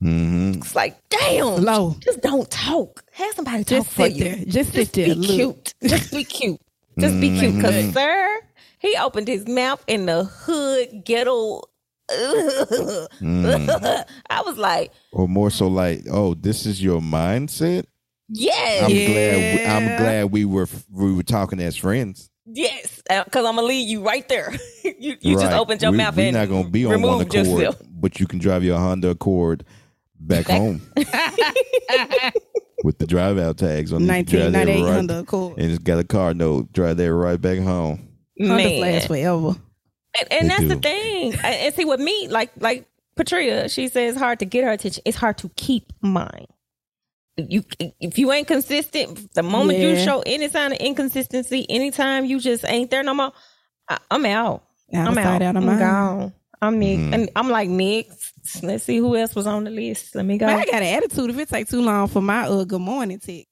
[0.00, 1.96] hmm it's like, damn, slow.
[2.00, 3.02] just don't talk.
[3.12, 4.24] Have somebody talk Just for sit you.
[4.24, 4.36] there.
[4.36, 5.14] Just Just sit there.
[5.14, 5.74] be cute.
[5.84, 6.60] Just be cute.
[6.98, 7.60] Just be cute.
[7.60, 7.92] Cause Mhm.
[7.92, 8.40] sir,
[8.78, 11.62] he opened his mouth in the hood ghetto.
[12.10, 14.04] Mm.
[14.30, 17.84] I was like, Or more so like, oh, this is your mindset.
[18.28, 19.06] yes, I'm Yeah.
[19.06, 19.36] glad.
[19.54, 22.30] We, I'm glad we were we were talking as friends.
[22.46, 24.52] Yes, uh, because I'm gonna leave you right there.
[24.84, 27.34] you you just opened your we, mouth We're and not gonna be on one removed
[27.34, 27.76] accord, yourself.
[27.90, 29.64] but you can drive your Honda Accord
[30.18, 30.80] back, Back- home
[32.84, 34.02] with the drive out tags on.
[34.02, 34.04] it.
[34.04, 35.58] You drive that 1998 right- Honda Accord.
[35.58, 36.72] and it's got a car note.
[36.72, 38.08] Drive that right back home.
[38.40, 38.80] Hondas Man.
[38.80, 39.54] last forever.
[40.18, 41.32] And, and They that's the thing.
[41.34, 44.70] And and see, with me, like like Patria, she says it's hard to get her
[44.70, 45.02] attention.
[45.06, 46.46] It's hard to keep mine.
[47.36, 47.62] You
[48.00, 52.64] if you ain't consistent, the moment you show any sign of inconsistency, anytime you just
[52.66, 53.32] ain't there no more,
[53.88, 54.62] I, I'm out.
[54.94, 55.42] Out I'm out.
[55.42, 55.78] out of I'm mind.
[55.80, 56.32] gone.
[56.62, 57.00] I'm next.
[57.02, 57.12] Mhm.
[57.14, 58.08] And I'm like Nick.
[58.62, 60.14] Let's see who else was on the list.
[60.14, 60.46] Let me go.
[60.46, 63.18] But I got an attitude if it take too long for my uh good morning
[63.18, 63.48] text.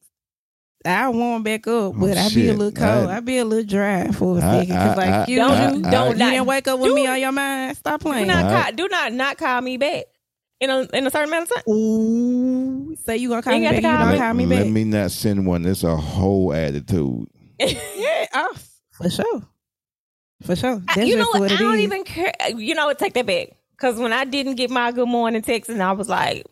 [0.87, 3.09] I warm back up, but I be a little cold.
[3.11, 4.77] I- I, be a little dry for a I- second.
[4.77, 6.89] Cause I- like I- you, Don't- you, don't I- you not- didn't wake up with
[6.91, 7.77] do- me on your mind.
[7.77, 8.27] Stop do playing.
[8.29, 8.65] not Alright.
[8.65, 10.05] call, do not not call me back
[10.65, 11.75] in a in a certain amount of time.
[11.75, 13.71] Ooh, say you gonna call You me back.
[13.77, 14.73] to You call don't call me Let back.
[14.73, 15.65] me not send one.
[15.67, 17.29] It's a whole attitude.
[17.61, 18.55] Yeah, oh,
[18.93, 19.43] for sure.
[20.43, 20.83] For sure.
[20.95, 21.41] That's you know what?
[21.41, 21.81] what I don't is.
[21.83, 22.33] even care.
[22.55, 22.99] You know what?
[22.99, 23.51] Take that back.
[23.73, 26.45] Because when I didn't get my good morning text, and I was like,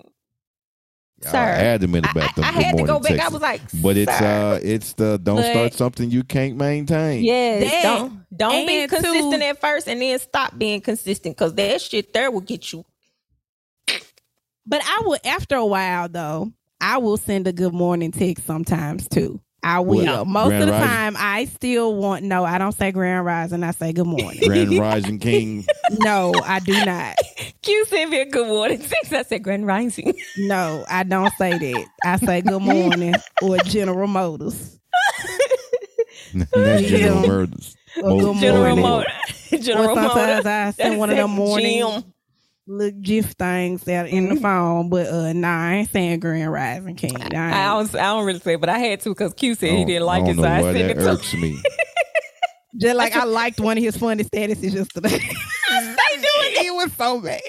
[1.22, 3.27] Y'all Sir, adamant I, about them I, I had to go morning back.
[3.27, 6.57] I was like, But it's "Sir." uh it's the don't But- start something you can't
[6.57, 7.22] maintain.
[7.22, 11.55] Yes, That, don't don't be consistent two- at first, and then stop being consistent because
[11.55, 12.85] that shit there will get you.
[14.66, 19.09] But I will after a while though, I will send a good morning text sometimes
[19.09, 19.40] too.
[19.64, 20.05] I will.
[20.05, 20.27] What?
[20.27, 20.88] Most Grand of the Rising?
[20.88, 24.40] time I still want no, I don't say grand rising, I say good morning.
[24.44, 25.64] Grand Rising King.
[26.01, 27.16] no, I do not.
[27.62, 29.12] Q sent me a good morning text.
[29.12, 30.14] I said, Grand Rising.
[30.37, 31.87] No, I don't say that.
[32.05, 34.81] I say good morning or General Motors.
[36.35, 37.29] That's General Yeah.
[37.29, 37.77] Murders.
[38.03, 38.83] Or good General morning.
[38.83, 39.11] Motor.
[39.62, 40.48] General or sometimes Motor.
[40.48, 42.12] I send one of them morning Jim.
[42.73, 46.97] Little GIF things out in the phone, but uh nah, I ain't saying Grand Rising
[46.97, 47.21] King.
[47.21, 49.71] I ain't- I don't, I don't really say, but I had to because Q said
[49.71, 51.35] he didn't like I it, don't so know I why sent that it to irks
[51.35, 51.63] me.
[52.81, 55.21] Just like I liked one of his funny statuses yesterday.
[55.69, 56.67] I Stay doing it.
[56.67, 57.41] it was so bad.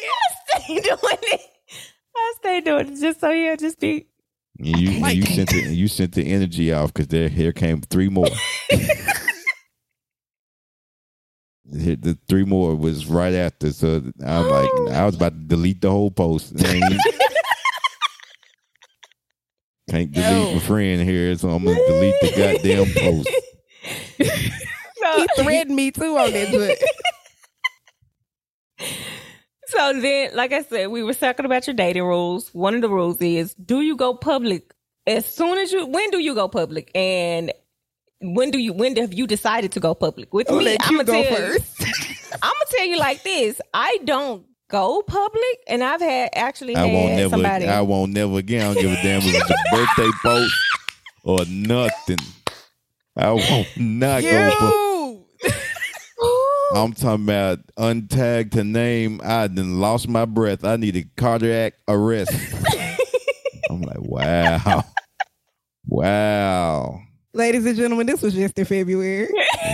[0.53, 1.41] I stay doing it.
[2.15, 4.05] I stay doing it just so yeah, just be.
[4.59, 7.79] And you Like- you sent the you sent the energy off because there here came
[7.81, 8.27] three more.
[11.77, 15.39] Here- the three more was right after, so I'm like oh I was about to
[15.39, 16.55] delete the whole post.
[19.89, 23.29] Can't delete my friend here, so I'm gonna delete the goddamn post.
[25.03, 26.79] So, He threatened me too on that joint.
[29.67, 32.47] so then, like I said, we were talking about your dating rules.
[32.53, 34.73] One of the rules is: Do you go public
[35.05, 35.85] as soon as you?
[35.85, 36.89] When do you go public?
[36.95, 37.51] And
[38.23, 38.73] when do you?
[38.73, 40.33] When have you decided to go public?
[40.33, 41.81] With I'll me, let I'm gonna go tell first.
[42.33, 46.85] I'm gonna tell you like this: I don't go public, and I've had actually I
[46.87, 47.29] had won't never.
[47.29, 47.67] somebody.
[47.67, 48.61] I won't never again.
[48.61, 50.55] I don't give a damn if it's a birthday post
[51.23, 52.17] or nothing.
[53.15, 54.51] I won't not go.
[54.57, 54.65] pu-
[55.45, 55.49] You.
[56.75, 59.21] I'm talking about untagged to name.
[59.23, 60.63] I done lost my breath.
[60.65, 62.31] I need a cardiac arrest.
[63.69, 64.83] I'm like, wow,
[65.85, 66.99] wow.
[67.33, 69.27] Ladies and gentlemen, this was just in February.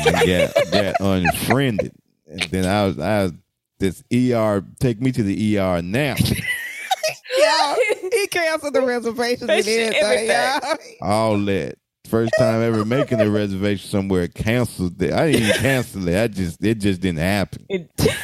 [0.05, 1.93] And got got unfriended,
[2.27, 3.33] and then I was I was,
[3.79, 6.15] this ER take me to the ER now.
[7.37, 7.75] yeah,
[8.13, 10.29] he canceled the reservations and That shit, everything.
[10.29, 10.95] everything.
[11.01, 11.09] y'all.
[11.11, 11.75] All that.
[12.07, 15.13] First time ever making a reservation somewhere, canceled it.
[15.13, 16.17] I didn't even cancel it.
[16.23, 17.65] I just it just didn't happen.
[17.69, 17.91] It-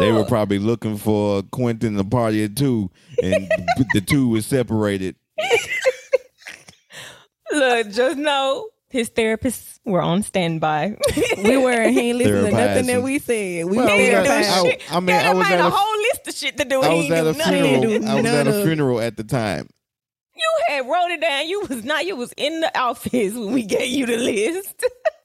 [0.00, 2.88] They were probably looking for Quintin the party of two,
[3.22, 3.50] and
[3.92, 5.16] the two was separated.
[7.52, 10.96] Look, just know his therapists were on standby.
[11.44, 11.92] We weren't.
[11.92, 13.66] He ain't listening to nothing that we said.
[13.66, 14.50] We Well, I was didn't do therapizing.
[14.50, 14.92] I- shit.
[14.94, 16.80] I mean, I done was made at a a- whole list of shit to do.
[16.82, 17.80] I and was he at a didn't do nothing.
[18.02, 18.08] funeral.
[18.08, 19.68] I was at a funeral at the time.
[20.34, 21.48] You had wrote it down.
[21.48, 22.06] You was not.
[22.06, 24.84] You was in the office when we gave you the list.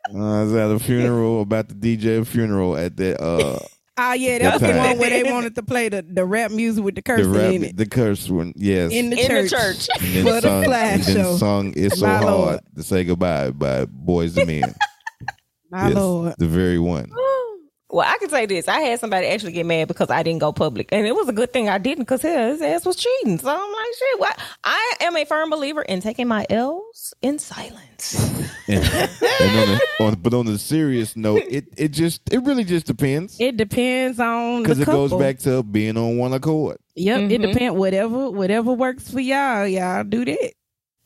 [0.10, 3.60] I was at a funeral about the DJ funeral at the uh
[3.96, 6.84] Oh yeah, that was the one where they wanted to play the, the rap music
[6.84, 8.52] with the the rap, in it the curse one.
[8.56, 9.88] Yes, in the In the church.
[9.88, 9.88] church.
[10.02, 11.38] and then for the sung, flash and then show.
[11.38, 12.60] sung "It's So My Hard Lord.
[12.76, 14.76] to Say Goodbye" by Boyz II Men.
[15.70, 16.36] My Yes, lord.
[16.40, 17.12] the very one.
[17.90, 18.68] Well, I can say this.
[18.68, 20.90] I had somebody actually get mad because I didn't go public.
[20.92, 23.38] And it was a good thing I didn't because his ass was cheating.
[23.38, 24.40] So I'm like, shit, what?
[24.64, 28.40] I am a firm believer in taking my L's in silence.
[28.66, 32.64] And, and on the, on, but on the serious note, it it just it really
[32.64, 36.78] just depends It depends on because it goes back to being on one accord.
[36.96, 37.52] Yep, it Mhm.
[37.52, 37.78] depends.
[37.78, 40.54] Whatever, whatever works for y'all, y'all do that.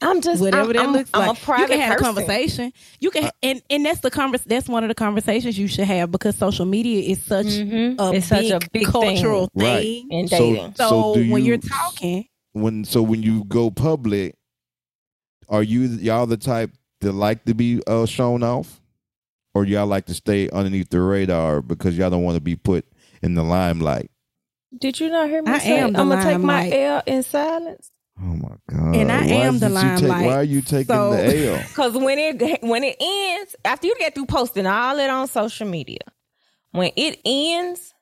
[0.02, 1.38] I'm just Whatever I'm, that I'm- looks I'm like.
[1.38, 2.06] a private you can have person.
[2.06, 2.73] a conversation.
[3.00, 4.43] You can, and and that's the convers.
[4.43, 7.95] That's one of the conversations you should have because social media is such Mhm.
[7.97, 10.02] a, It's big such a big cultural thing Right.
[10.12, 10.76] in So- dating.
[10.78, 12.26] So, So do when you- you're talking,
[12.62, 14.36] When so when you go public,
[15.50, 18.82] are you y'all the type that like to be uh, shown off,
[19.54, 22.86] or y'all like to stay underneath the radar because y'all don't want to be put
[23.22, 24.12] in the limelight?
[24.78, 26.74] Did you not hear me I say am I'm gonna take my limelight.
[26.74, 27.89] L in silence?
[28.20, 28.96] Oh my god!
[28.96, 30.26] And I Why am the did take- limelight.
[30.26, 31.63] Why are you taking So- the L?
[31.70, 35.67] Because when it when it ends, after you get through posting all that on social
[35.67, 36.00] media,
[36.72, 37.93] when it ends,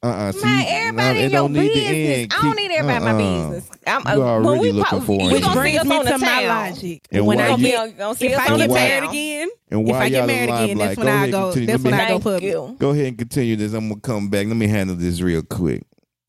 [0.00, 0.32] Uh-uh.
[0.44, 2.28] man, everybody in your business.
[2.38, 3.50] I don't need everybody in my Uh-uh.
[3.50, 3.70] business.
[3.86, 5.42] I'm, You uh, already when we looking po- for we it.
[5.42, 6.46] gonna see us on the to my town.
[6.70, 7.08] logic.
[7.10, 9.48] And when I We're gonna you- be get on, see if I get married again,
[9.70, 11.52] And if I get married again, like, that's when I go.
[11.52, 12.42] That's when I go public.
[12.44, 12.76] you.
[12.78, 13.72] Go ahead and continue this.
[13.72, 14.46] I'm gonna come back.
[14.46, 15.82] Let me handle this real quick.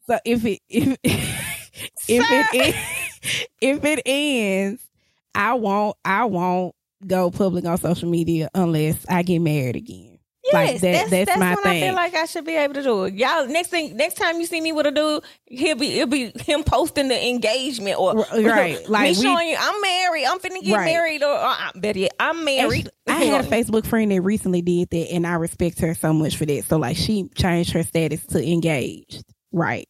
[0.08, 1.30] So if it if if
[2.08, 2.74] it en-
[3.62, 4.82] if it ends,
[5.36, 6.74] I won't I won't
[7.06, 10.09] go public on social media unless I get married again.
[10.54, 11.84] Like, that- that's, that's that's my when I thing.
[11.84, 13.14] feel like I should be able to do it.
[13.14, 16.32] Y'all, next thing, next time you see me with a dude, he'll be it'll be
[16.44, 18.80] him posting the engagement or right.
[18.90, 20.86] Like, me we- showing you I'm married, I'm finna get Right.
[20.86, 22.90] married, or uh, better yet, I'm married.
[23.08, 26.38] I had a Facebook friend that recently did that, and I respect her so much
[26.38, 26.64] for that.
[26.66, 29.88] So, like, she changed her status to engaged, right?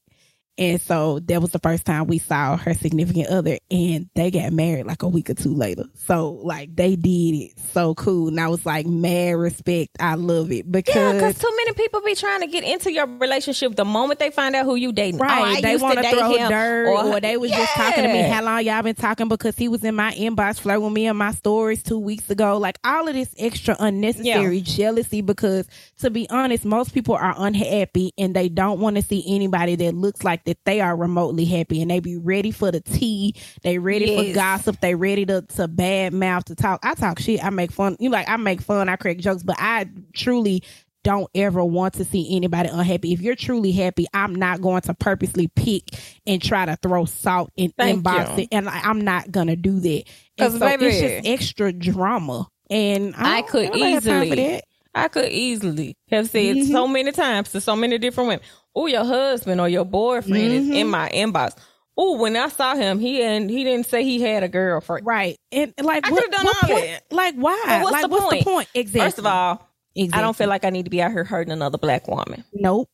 [0.60, 4.52] And so that was the first time we saw her significant other, and they got
[4.52, 5.86] married like a week or two later.
[6.06, 9.91] So, like, they did it so cool, and I was like, mad respect.
[10.02, 13.06] I love it Yeah, because because too many people be trying to get into your
[13.06, 15.19] relationship the moment they find out who you dating.
[15.19, 15.39] Right.
[15.39, 18.12] Oh, I they want to date throw him, dirt or, they was just talking to
[18.12, 18.22] me.
[18.24, 21.15] How long y'all been talking because he was in my inbox flirting with me in
[21.15, 22.58] my stories two weeks ago.
[22.58, 25.67] Like all of this extra unnecessary jealousy because
[26.00, 29.93] to be honest, most people are unhappy and they don't want to see anybody that
[29.93, 33.36] looks like that they are remotely happy and they be ready for the tea.
[33.62, 34.28] They ready Yes.
[34.28, 34.80] for gossip.
[34.82, 36.80] They ready to, to bad mouth to talk.
[36.84, 37.44] I talk shit.
[37.44, 37.96] I make fun.
[38.00, 38.90] You know, like I make fun.
[38.90, 40.64] I crack jokes, but I truly
[41.04, 43.14] don't ever want to see anybody unhappy.
[43.14, 45.84] If you're truly happy, I'm not going to purposely pick
[46.28, 48.44] and try to throw salt in Thank inbox you.
[48.44, 50.04] it, and like, I'm not gonna do that.
[50.38, 54.28] And 'Cause, so baby- it's just extra drama, and I, I could don't have time
[54.28, 54.62] for easily-
[54.96, 56.72] I could easily have said Mhm.
[56.72, 60.68] so many times to so many different women, "Oh, your husband or your boyfriend is
[60.68, 60.76] Mhm.
[60.76, 61.54] in my inbox."
[61.98, 65.06] Oh, when I saw him, he and he didn't say he had a girlfriend.
[65.06, 65.36] right.
[65.52, 66.86] And like, I what, could've done what all point?
[66.86, 67.04] that.
[67.12, 67.64] Like, why?
[67.66, 68.46] But what's like, the what's point?
[68.46, 68.68] the point?
[68.74, 69.02] Exactly.
[69.02, 70.18] First of all, exactly.
[70.20, 72.88] I don't feel like I need to be out here hurting another black woman nope.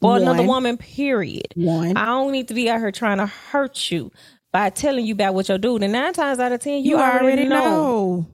[0.00, 0.76] or another woman.
[0.76, 1.48] Period.
[1.56, 1.96] One.
[1.96, 4.12] I don't need to be out here trying to hurt you
[4.52, 5.82] by telling you about what you're doing.
[5.82, 7.58] And nine times out of ten, you, you already, already know.
[7.58, 8.26] know.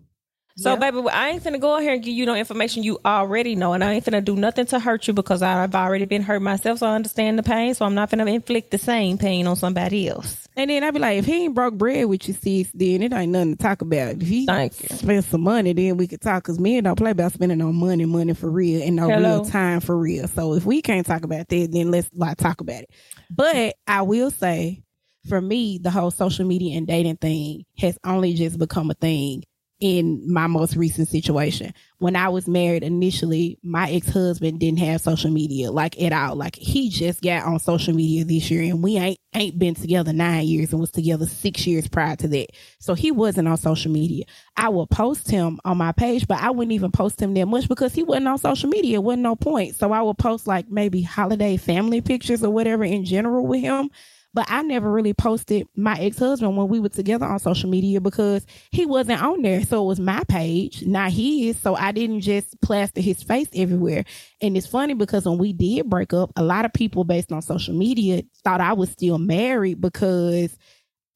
[0.60, 0.80] So, Yep.
[0.80, 3.72] baby, I ain't finna go out here and give you no information you already know,
[3.72, 6.80] and I ain't finna do nothing to hurt you because I've already been hurt myself.
[6.80, 7.72] So I understand the pain.
[7.72, 10.46] So I'm not finna inflict the same pain on somebody else.
[10.56, 13.10] And then I'd be like, if he ain't broke bread with you, sis, then it
[13.10, 14.16] ain't nothing to talk about.
[14.20, 16.44] If he spend some money, then we could talk.
[16.44, 19.36] Cause men don't play about spending no money, money for real, and no Hello.
[19.36, 20.28] real time for real.
[20.28, 22.90] So if we can't talk about that, then let's like talk about it.
[23.30, 24.82] But I will say,
[25.26, 29.44] for me, the whole social media and dating thing has only just become a thing
[29.80, 31.72] in my most recent situation.
[31.98, 36.36] When I was married initially, my ex-husband didn't have social media like at all.
[36.36, 40.12] Like he just got on social media this year and we ain't ain't been together
[40.12, 42.48] 9 years and was together 6 years prior to that.
[42.78, 44.24] So he wasn't on social media.
[44.56, 47.68] I would post him on my page, but I wouldn't even post him that much
[47.68, 48.96] because he wasn't on social media.
[48.96, 49.76] It wasn't no point.
[49.76, 53.90] So I would post like maybe holiday family pictures or whatever in general with him.
[54.32, 58.00] But I never really posted my ex husband when we were together on social media
[58.00, 59.62] because he wasn't on there.
[59.64, 61.58] So it was my page, not his.
[61.58, 64.04] So I didn't just plaster his face everywhere.
[64.40, 67.42] And it's funny because when we did break up, a lot of people based on
[67.42, 70.56] social media thought I was still married because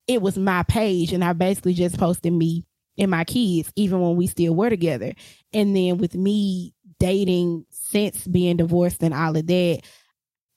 [0.07, 2.65] it was my page and I basically just posted me
[2.99, 5.15] and my kids, even when we still were together.
[5.53, 9.81] And then with me dating since being divorced and all of that,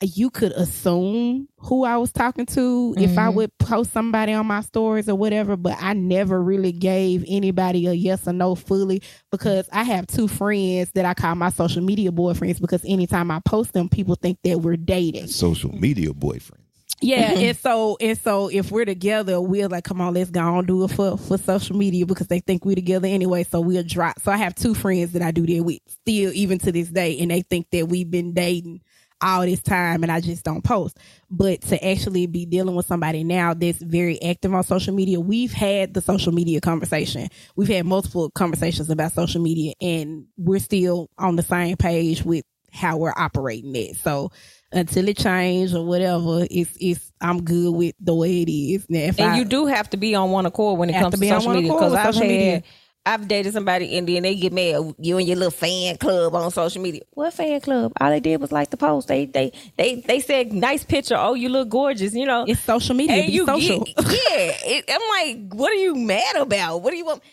[0.01, 3.33] you could assume who I was talking to if I Mhm.
[3.33, 7.93] would post somebody on my stories or whatever, but I never really gave anybody a
[7.93, 12.11] yes or no fully because I have two friends that I call my social media
[12.11, 15.27] boyfriends because anytime I post them, people think that we're dating.
[15.27, 16.63] Social media boyfriend.
[16.99, 20.65] Yeah, and so and so if we're together, we're like, come on, let's go on
[20.65, 23.43] do it for for social media because they think we're together anyway.
[23.43, 24.19] So we'll drop.
[24.21, 27.19] So I have two friends that I do that with still even to this day,
[27.19, 28.81] and they think that we've been dating
[29.21, 30.97] all this time, and I just don't post.
[31.29, 35.53] But to actually be dealing with somebody now that's very active on social media, we've
[35.53, 37.29] had the social media conversation.
[37.55, 42.45] We've had multiple conversations about social media, and we're still on the same page with
[42.71, 43.95] how we're operating it.
[43.97, 44.31] So
[44.71, 48.85] until it changes or whatever, it's it's I'm good with the way it is.
[48.89, 51.19] Now, And I, you do have to be on one accord when it comes to
[51.19, 51.73] to, social media.
[51.73, 52.63] Because I've had, media.
[53.07, 54.93] I've dated somebody and then they get mad.
[54.99, 57.03] You and your little fan club on social media.
[57.11, 57.93] What fan club?
[58.01, 59.07] All they did was like the post.
[59.07, 61.15] They they they they said nice picture.
[61.17, 62.13] Oh, you look gorgeous.
[62.13, 62.43] You know.
[62.45, 63.85] it's social media, and you social.
[63.85, 64.51] get- yeah.
[64.65, 65.01] It, I'm
[65.39, 66.81] like, what are you mad about?
[66.81, 67.23] What do you want?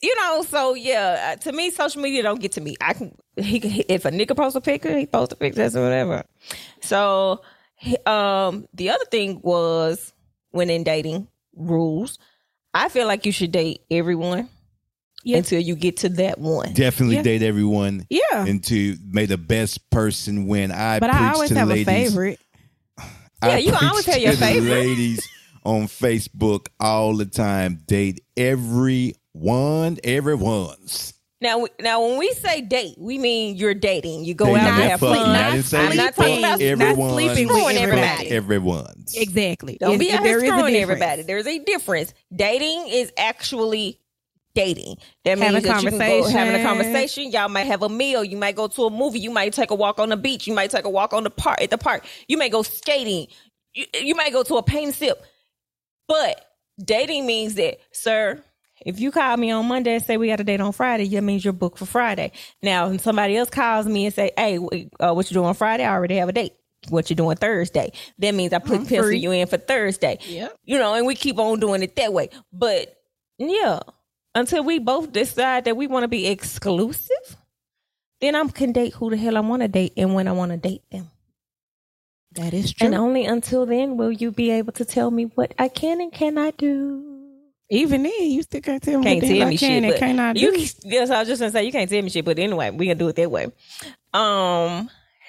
[0.00, 0.42] You know.
[0.48, 2.76] So yeah, uh, to me, social media don't get to me.
[2.80, 3.14] I can.
[3.36, 3.58] He
[3.90, 6.24] if a nigga post a picture, he post a picture, that's whatever.
[6.80, 7.42] So,
[8.06, 10.14] um, the other thing was
[10.52, 12.18] when in dating rules,
[12.72, 14.48] I feel like you should date everyone
[15.26, 15.38] Yeah.
[15.38, 16.72] until you get to that one.
[16.72, 17.22] Definitely Yeah.
[17.22, 20.70] date everyone yeah, and to may the best person win.
[20.70, 21.86] I but preach I always to the have ladies.
[21.88, 22.38] a favorite.
[23.42, 24.70] I Yeah, you always have to your the favorite.
[24.70, 25.28] ladies
[25.64, 27.80] on Facebook all the time.
[27.86, 31.12] Date everyone, everyone's.
[31.40, 34.24] Now, now, when we say date, we mean you're dating.
[34.24, 35.16] You go Dating out and and have fucking.
[35.22, 35.30] fun.
[35.36, 36.80] I didn't say I'm not talking about sleeping.
[36.80, 37.08] everyone.
[37.26, 37.80] Not sleeping with everybody.
[38.00, 38.28] everybody.
[38.30, 39.14] Everyone's.
[39.16, 39.76] Exactly.
[39.78, 40.82] Don't If- be out here a screwing difference.
[41.02, 41.22] everybody.
[41.22, 42.14] There's a difference.
[42.34, 44.00] Dating is actually
[44.56, 44.96] dating.
[45.24, 47.30] That means Having that you can go having a conversation.
[47.30, 48.24] Y'all might have a meal.
[48.24, 49.20] You might go to a movie.
[49.20, 50.48] You might take a walk on the beach.
[50.48, 52.04] You might take a walk on the park at the park.
[52.26, 53.28] You may go skating.
[53.74, 55.22] You, you might go to a paint sip.
[56.08, 56.44] But
[56.84, 58.42] dating means that, sir,
[58.84, 61.22] If you call me on Monday and say we got a date on Friday, that
[61.22, 62.32] means you're booked for Friday.
[62.62, 64.58] Now, when somebody else calls me and say, "Hey,
[65.00, 66.52] uh, what you doing on Friday?" I already have a date.
[66.90, 67.92] What you doing Thursday?
[68.18, 70.18] That means I put pencil you in for Thursday.
[70.26, 70.56] Yep.
[70.64, 72.28] You know, and we keep on doing it that way.
[72.52, 72.94] But
[73.38, 73.80] yeah,
[74.36, 77.36] until we both decide that we want to be exclusive,
[78.20, 80.52] then I can date who the hell I want to date and when I want
[80.52, 81.10] to date them.
[82.32, 82.86] That is true.
[82.86, 86.12] And only until then will you be able to tell me what I can and
[86.12, 87.02] cannot do.
[87.70, 89.98] Even then, you still can't tell me Can't what tell I me can shit, and
[89.98, 90.52] cannot you.
[90.52, 90.66] do.
[90.84, 92.94] Yes, I was just gonna say you can't tell me shit, but anyway, we gonna
[92.94, 93.50] do it that way.
[94.14, 94.88] Um.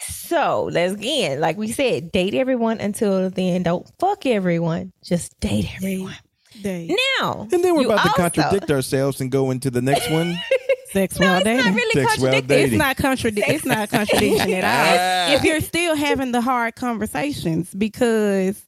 [0.09, 3.63] So let's again, like we said, date everyone until then.
[3.63, 4.93] Don't fuck everyone.
[5.03, 6.13] Just date everyone.
[6.61, 6.95] Day.
[7.19, 10.37] Now, And then we're about to also- contradict ourselves and go into the next one.
[10.91, 11.65] Sex No, while it's dating.
[11.65, 12.47] not really Sex while contradicting.
[12.47, 12.73] dating.
[12.73, 15.35] It's not contradic- It's not a contradiction at all.
[15.35, 18.63] If you're still having the hard conversations, because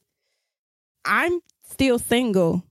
[1.04, 2.62] I'm still single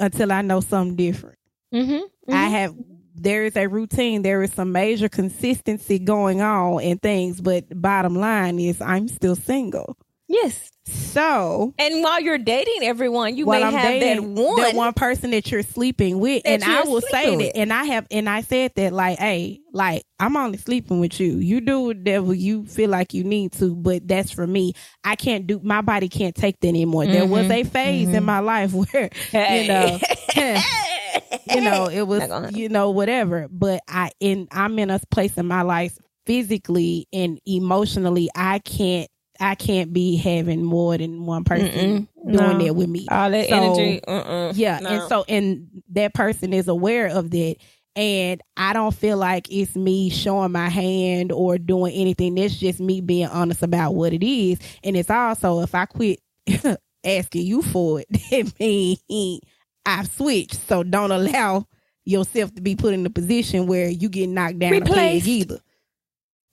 [0.00, 1.38] until I know something different.
[1.74, 2.32] Mm-hmm.
[2.34, 2.74] I have
[3.14, 8.14] there is a routine, there is some major consistency going on and things, but bottom
[8.16, 9.96] line is I'm still single.
[10.32, 10.68] Yes.
[10.84, 14.56] So And while you're dating everyone, you may I'm have that one.
[14.60, 18.06] that one person that you're sleeping with, and I will say that, and I have,
[18.10, 21.34] and I said that, like, hey, like I'm only sleeping with you.
[21.38, 24.72] You do whatever you feel like you need to, but that's for me.
[25.04, 25.60] I can't do.
[25.62, 27.06] My body can't take that anymore.
[27.06, 27.52] There was Mm-hmm.
[27.52, 29.98] a phase in my life where, you know,
[31.54, 32.22] you know, it was,
[32.56, 33.46] you know, whatever.
[33.50, 38.30] But I, in, I'm in a place in my life physically and emotionally.
[38.34, 39.08] I can't.
[39.42, 42.32] I can't be having more than one person Mm-mm.
[42.32, 42.64] doing No.
[42.64, 43.06] that with me.
[43.10, 44.00] all that So, energy.
[44.06, 44.52] Uh-uh.
[44.54, 44.88] Yeah, No.
[44.88, 47.56] and so and that person is aware of that.
[47.94, 52.38] And I don't feel like it's me showing my hand or doing anything.
[52.38, 54.58] It's just me being honest about what it is.
[54.82, 56.20] And it's also if I quit
[57.04, 59.40] asking you for it, it means
[59.84, 60.54] I've switched.
[60.68, 61.66] So don't allow
[62.04, 65.26] yourself to be put in a position where you get knocked down a peg Replaced.
[65.28, 65.58] either.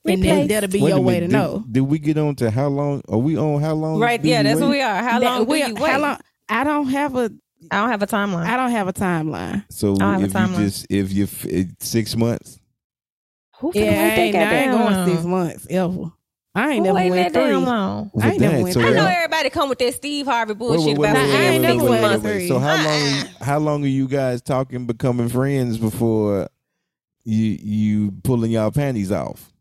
[0.05, 1.63] And then that'll be Wait a your way to did, know.
[1.69, 3.01] Did we get on to how long?
[3.09, 3.99] Are we on how long?
[3.99, 4.23] right.
[4.23, 5.03] Yeah, that's what we are.
[5.03, 5.91] How That- long do we- you wait?
[5.91, 7.29] how long I don't have a
[7.71, 8.45] I don't have a timeline.
[8.45, 9.65] I don't have a timeline.
[9.69, 12.59] So I don't have a if you just if you f- six months,
[13.59, 15.09] Who finna Yeah, I wait that ain't, I ain't goddamn going long?
[15.09, 16.11] six months ever.
[16.55, 17.51] I ain't Who never waiting went that three.
[17.51, 17.99] damn long?
[17.99, 18.93] I ain't Well, never dang, went so I three.
[18.95, 21.61] know y'all- everybody come with that Steve Harvey bullshit wait, wait, about wait, I ain't
[21.63, 22.33] wait, never wait, went wait, to wait.
[22.39, 22.47] three.
[22.47, 23.25] So how long?
[23.41, 26.47] How long are you guys talking, becoming friends before
[27.25, 29.51] you you pulling y'all panties off?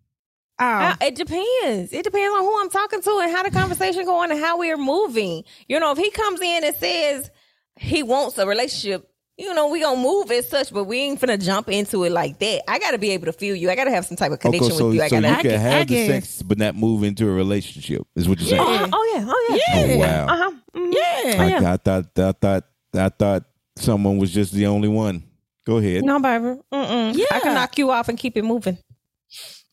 [0.61, 1.93] Oh, Uh, it depends.
[1.93, 4.77] It depends on who I'm talking to and how the conversation going and how we're
[4.77, 5.45] moving.
[5.69, 7.31] You know, if he comes in and says
[7.77, 11.41] he wants a relationship, you know, we gonna move as such, but we ain't finna
[11.41, 12.69] jump into it like that.
[12.69, 13.71] I gotta be able to feel you.
[13.71, 15.03] I gotta have some type of connection Okay, so with you.
[15.03, 15.33] I so gotta.
[15.33, 16.09] I can gu- I have the guess.
[16.09, 18.03] sex, but not move into a relationship.
[18.17, 18.61] Is what you're saying?
[18.65, 20.27] oh, oh yeah, oh yeah, Oh wow!
[20.27, 20.51] Uh huh.
[20.75, 20.93] Mm-hmm.
[20.93, 21.61] yeah.
[21.69, 23.45] I, I thought I thought I thought
[23.77, 25.23] someone was just the only one.
[25.65, 26.03] Go ahead.
[26.05, 26.61] No, baby.
[26.75, 27.15] Mm-mm.
[27.17, 27.27] Yeah.
[27.31, 28.77] I can knock you off and keep it moving,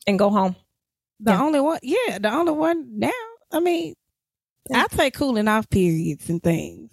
[0.06, 0.56] and go home.
[1.20, 1.44] The Yeah.
[1.44, 3.12] only one, yeah, the only one now.
[3.52, 3.94] I mean,
[4.74, 6.90] I take cooling off periods and things.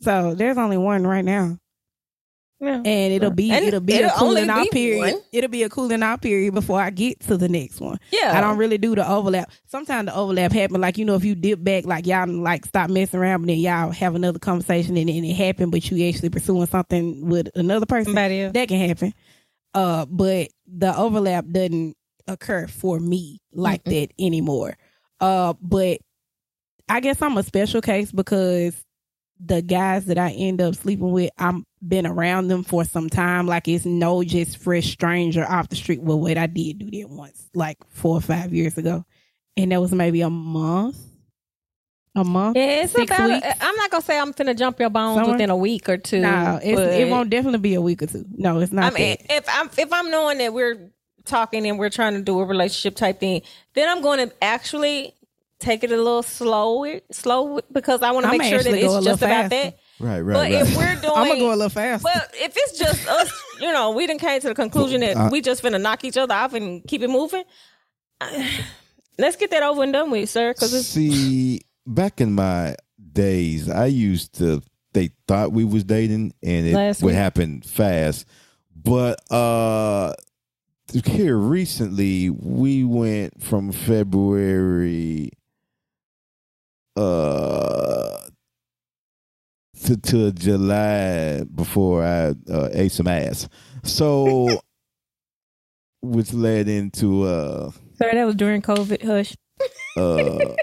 [0.00, 1.58] So there's only one right now,
[2.60, 2.76] Yeah.
[2.84, 4.98] and it'll be And it'll be it'll a cooling off period.
[5.14, 5.22] one.
[5.32, 7.98] It'll be a cooling off period before I get to the next one.
[8.12, 8.36] Yeah.
[8.36, 9.50] I don't really do the overlap.
[9.66, 12.90] Sometimes the overlap happen, like you know, if you dip back, like y'all like stop
[12.90, 16.30] messing around, but then y'all have another conversation and, and it happened, but you actually
[16.30, 18.14] pursuing something with another person.
[18.14, 19.12] That can happen.
[19.74, 21.96] Uh, but the overlap doesn't
[22.26, 24.76] occur for me like that anymore.
[25.20, 25.98] Uh, but
[26.88, 28.74] I guess I'm a special case because
[29.40, 33.46] the guys that I end up sleeping with, I'm been around them for some time.
[33.46, 36.02] Like it's no just fresh stranger off the street.
[36.02, 39.04] Well, wait, I did do that once, like four or five years ago,
[39.56, 40.98] and that was maybe a month.
[42.16, 42.56] A month.
[42.56, 43.28] Yeah, it's about.
[43.28, 43.46] weeks.
[43.60, 45.32] I'm not gonna say I'm gonna jump your bones Somewhere?
[45.32, 46.20] within a week or two.
[46.20, 48.24] No, it won't definitely be a week or two.
[48.36, 48.92] No, it's not.
[48.92, 49.34] I mean, that.
[49.34, 50.90] if I'm if I'm knowing that we're
[51.24, 53.42] talking and we're trying to do a relationship type thing,
[53.74, 55.14] then I'm going to actually
[55.60, 58.94] take it a little slow, slow because I want to make sure that actually go
[58.94, 59.70] a it's just about faster.
[59.70, 59.78] that.
[60.00, 60.52] Right, right, But right.
[60.52, 62.02] if we're doing, I'm gonna go a little fast.
[62.04, 65.28] well, if it's just us, you know, we didn't came to the conclusion that Uh,
[65.30, 67.44] we just finna knock each other off and keep it moving.
[69.18, 70.52] Let's get that over and done with, sir.
[70.52, 72.74] Because it's See, back in my
[73.12, 74.62] days, I used to.
[74.92, 77.16] They thought we was dating, and it Last would week.
[77.16, 78.26] happen fast.
[78.76, 80.12] But uh
[81.02, 85.30] here recently, we went from February
[86.96, 88.20] uh
[89.84, 93.48] to, to July before I uh, ate some ass.
[93.82, 94.60] So,
[96.00, 99.02] which led into uh sir, that was during COVID.
[99.04, 99.34] Hush.
[99.96, 100.54] uh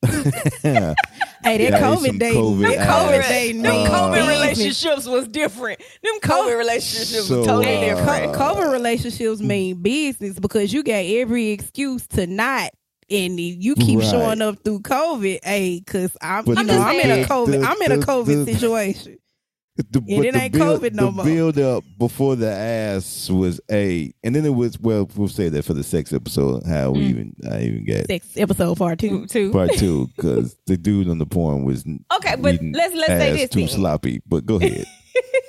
[1.42, 3.00] Hey, that Yeah, COVID some day, COVID them ass.
[3.02, 4.38] COVID day, Them Uh, COVID business.
[4.58, 5.80] relationships was different.
[6.02, 8.34] Them COVID relationships So, was totally uh, different.
[8.34, 12.70] Co- COVID relationships mean business because you got every excuse to not,
[13.10, 14.10] and you keep Right.
[14.10, 15.38] showing up through COVID.
[15.44, 18.06] Hey, because I'm, But you know, I'm in a the- COVID, I'm in a the-
[18.06, 19.16] COVID the- situation.
[19.90, 21.24] The, And it ain't COVID no the more.
[21.24, 25.08] build up before the ass was a, and then it was well.
[25.14, 26.64] We'll say that for the sex episode.
[26.66, 27.08] How we Mm.
[27.10, 29.26] even I even get Sex episode part two.
[29.28, 29.52] too.
[29.52, 33.36] part two because the dude on the porn was Okay, but let's let's say ass
[33.38, 33.68] this too thing.
[33.68, 34.20] sloppy.
[34.26, 34.84] But go ahead.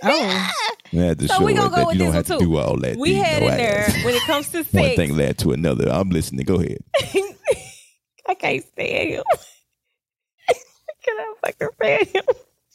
[0.02, 0.50] Oh,
[0.94, 2.40] had to So show we gonna go that with you don't this have to one,
[2.40, 2.46] too.
[2.46, 2.96] do all that.
[2.98, 4.06] We had no in there ass.
[4.06, 4.74] when it comes to sex.
[4.74, 5.90] One thing led to another.
[5.90, 6.46] I'm listening.
[6.46, 6.78] Go ahead.
[8.28, 9.24] I can't stand him.
[11.04, 12.24] Can I fucking stand him?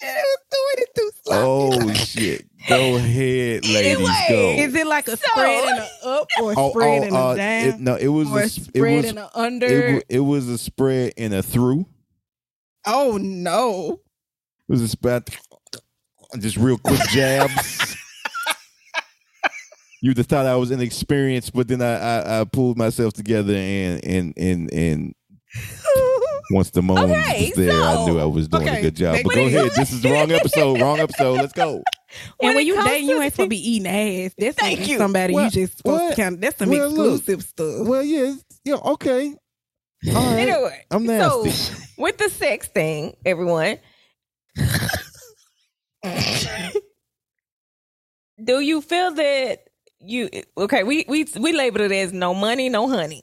[0.04, 2.46] Doing it too Oh shit!
[2.68, 3.96] Go ahead, ladies.
[3.96, 4.50] Anyway, go.
[4.58, 7.18] Is it like a So- spread and a up or Oh, spread oh, and a
[7.18, 7.68] uh, down?
[7.68, 9.66] it, no, it was or a, a s- it spread was and a under?
[9.66, 11.86] it, it was a spread and a through.
[12.86, 14.00] oh no.
[14.68, 15.28] It was a spread,
[16.38, 17.96] just real quick jabs.
[20.00, 24.04] You'd have thought I was inexperienced, but then I, I, I pulled myself together and
[24.04, 25.14] and and and
[26.50, 29.16] once the moan Okay, was there, I knew I was doing a good job.
[29.24, 29.72] But go ahead.
[29.76, 30.80] This is the wrong episode.
[30.80, 31.34] Wrong episode.
[31.34, 31.72] Let's go.
[31.74, 31.82] When
[32.42, 34.34] and when you comes dating, you ain't supposed to be eating ass.
[34.38, 34.98] That's Thank you.
[34.98, 36.16] somebody Well, you just supposed what?
[36.16, 36.40] to kind of.
[36.40, 37.18] That's some Well, look.
[37.20, 37.86] exclusive stuff.
[37.88, 38.34] Well, yeah,
[38.64, 39.34] yeah, okay.
[40.08, 40.48] All right.
[40.48, 41.50] Anyway, I'm nasty.
[41.50, 43.78] so with the sex thing, everyone,
[48.42, 49.60] do you feel that
[50.00, 50.28] you
[50.58, 50.82] okay?
[50.84, 53.22] We we we labeled it as no money, no honey.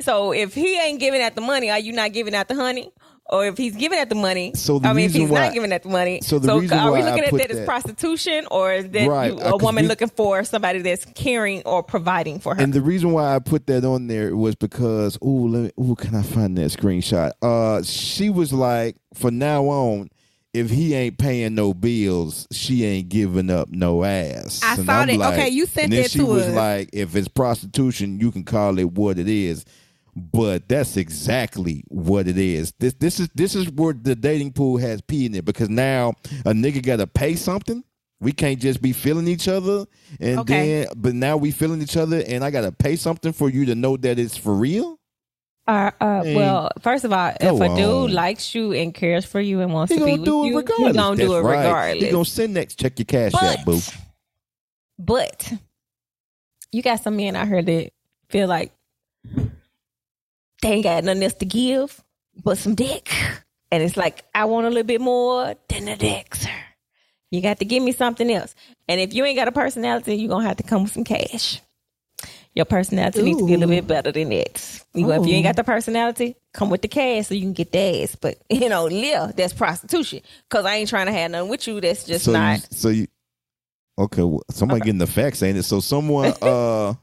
[0.00, 2.92] So if he ain't giving out the money, are you not giving out the honey?
[3.32, 5.54] Or if he's giving out the money, So the I mean, if he's why- not
[5.54, 8.72] giving out the money, so the reason are we looking at that as prostitution, or
[8.72, 12.56] is that Right, you, a woman we- looking for somebody that's caring or providing for
[12.56, 12.60] her?
[12.60, 15.94] And the reason why I put that on there was because, ooh, let me, ooh,
[15.94, 17.30] can I find that screenshot?
[17.40, 20.10] Uh, she was like, for now on,
[20.52, 24.60] if he ain't paying no bills, she ain't giving up no ass.
[24.64, 25.16] I And saw I'm that.
[25.18, 28.32] like- Okay, you sent and then that she to was like, if it's prostitution, you
[28.32, 29.64] can call it what it is.
[30.16, 32.72] But that's exactly what it is.
[32.78, 36.14] This this is this is where the dating pool has pee in it because now
[36.44, 37.84] a nigga gotta pay something.
[38.20, 39.86] We can't just be feeling each other
[40.20, 40.84] and Okay.
[40.84, 43.74] then but now we feeling each other and I gotta pay something for you to
[43.74, 44.98] know that it's for real.
[45.68, 48.12] Uh, uh, well, first of all, go if a dude on.
[48.12, 50.88] likes you and cares for you and wants He to be with do you, regardless.
[50.88, 51.56] he gonna do That's it right.
[51.64, 52.04] regardless.
[52.04, 52.74] He gonna send next.
[52.80, 53.78] Check your cash but, out, boo.
[54.98, 55.52] but
[56.72, 57.90] you got some men out here that
[58.30, 58.72] feel like
[60.62, 62.02] they ain't got nothing else to give
[62.42, 63.10] but some dick,
[63.70, 66.48] and it's like I want a little bit more than the dick, sir.
[67.30, 68.54] You got to give me something else,
[68.88, 71.60] and if you ain't got a personality, you're gonna have to come with some cash.
[72.54, 74.82] Your personality needs to be a little bit better than that.
[74.92, 77.52] You- know, If you ain't got the personality, come with the cash so you can
[77.52, 78.16] get the ass.
[78.16, 80.22] But you know, yeah, that's prostitution.
[80.48, 81.80] Cause I ain't trying to have nothing with you.
[81.80, 82.58] That's just so not.
[82.58, 83.06] you, so you
[83.98, 84.22] okay?
[84.24, 84.86] Well, somebody Okay.
[84.86, 85.62] getting the facts, ain't it?
[85.62, 86.94] So someone uh.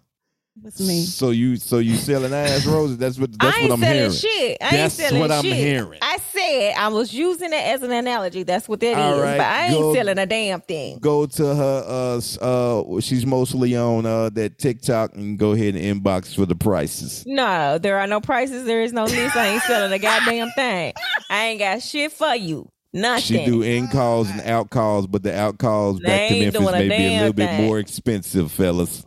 [0.61, 1.03] What's me?
[1.03, 2.97] So you so you selling ass roses?
[2.97, 4.11] That's what that's I ain't what I'm selling hearing.
[4.11, 4.57] shit.
[4.61, 5.55] I That's ain't selling what I'm shit.
[5.55, 5.99] hearing.
[6.01, 8.43] I said I was using it as an analogy.
[8.43, 8.97] That's what that is.
[8.97, 10.97] All right, but I ain't go- selling a damn thing.
[10.99, 16.03] Go to her uh uh she's mostly on uh that TikTok and go ahead and
[16.03, 17.23] inbox for the prices.
[17.27, 18.65] No, there are no prices.
[18.65, 19.35] There is no list.
[19.35, 20.93] I ain't selling a goddamn thing.
[21.29, 22.69] I ain't got shit for you.
[22.93, 23.21] Nothing.
[23.23, 26.87] She do in calls and out calls, but the out calls back to Memphis may
[26.89, 29.03] be a little bit more expensive, fellas.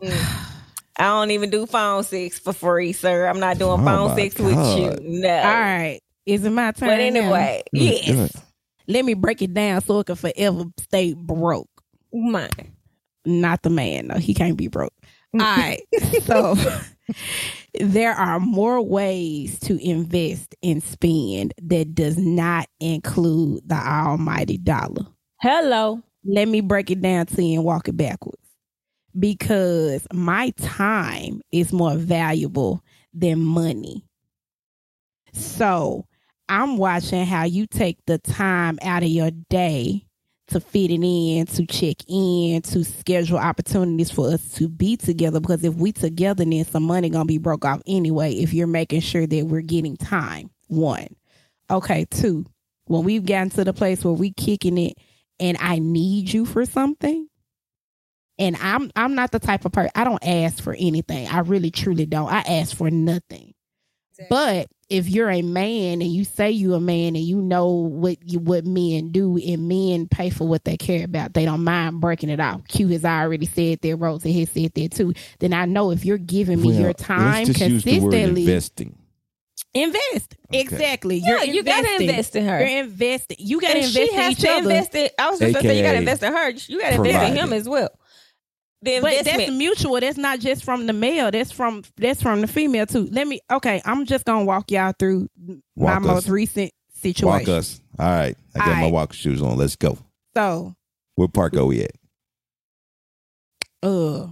[0.97, 3.27] I don't even do phone sex for free, sir.
[3.27, 4.97] I'm not doing Oh phone my sex with you.
[5.01, 5.29] No.
[5.37, 5.99] All right.
[6.25, 6.89] Is it my turn?
[6.89, 8.05] But anyway, Mm, yes.
[8.31, 8.31] good.
[8.87, 11.69] let me break it down so it can forever stay broke.
[12.13, 12.49] Mine.
[13.25, 14.93] Not the man, no, he can't be broke.
[15.33, 15.81] All right.
[16.23, 16.55] So
[17.79, 25.05] there are more ways to invest and spend that does not include the almighty dollar.
[25.39, 26.01] Hello.
[26.25, 28.37] Let me break it down to you and walk it backwards.
[29.17, 32.83] Because my time is more valuable
[33.13, 34.05] than money.
[35.33, 36.05] So
[36.47, 40.05] I'm watching how you take the time out of your day
[40.47, 45.39] to fit it in, to check in, to schedule opportunities for us to be together.
[45.39, 48.33] Because if we together, then some money gonna be broke off anyway.
[48.33, 51.15] If you're making sure that we're getting time, one.
[51.69, 52.45] Okay, two.
[52.85, 54.97] When we've gotten to the place where we kicking it,
[55.39, 57.27] and I need you for something,
[58.41, 61.27] and I'm I'm not the type of person I don't ask for anything.
[61.27, 62.29] I really truly don't.
[62.29, 63.53] I ask for nothing.
[64.29, 68.17] But if you're a man and you say you're a man and you know what
[68.23, 72.01] you what men do and men pay for what they care about, they don't mind
[72.01, 72.67] breaking it off.
[72.67, 75.13] Q has already said that, Rosa has said that too.
[75.39, 78.11] Then I know if you're giving me Well, your time let's just use the word
[78.11, 78.97] consistently, investing.
[79.73, 80.35] Invest.
[80.49, 80.59] Okay.
[80.59, 81.21] Exactly.
[81.25, 82.59] Yeah, You're you gotta invest in her.
[82.59, 83.37] You're investing.
[83.39, 84.57] You gotta and invest she has in each to other.
[84.59, 85.09] invest in.
[85.17, 86.49] I was just gonna say you gotta invest in her.
[86.49, 87.89] You gotta invest in him as well.
[88.83, 89.37] The But investment.
[89.47, 89.99] that's mutual.
[89.99, 91.29] That's not just from the male.
[91.29, 93.07] That's from that's from the female too.
[93.11, 93.39] Let me.
[93.51, 95.29] Okay, I'm just gonna walk y'all through
[95.75, 96.01] my us.
[96.03, 97.27] most recent situation.
[97.27, 97.79] Walk us.
[97.99, 98.35] All right.
[98.55, 98.91] I got All my right.
[98.91, 99.55] walk shoes on.
[99.57, 99.97] Let's go.
[100.35, 100.73] So,
[101.15, 101.91] What park are we at?
[103.83, 104.27] uh,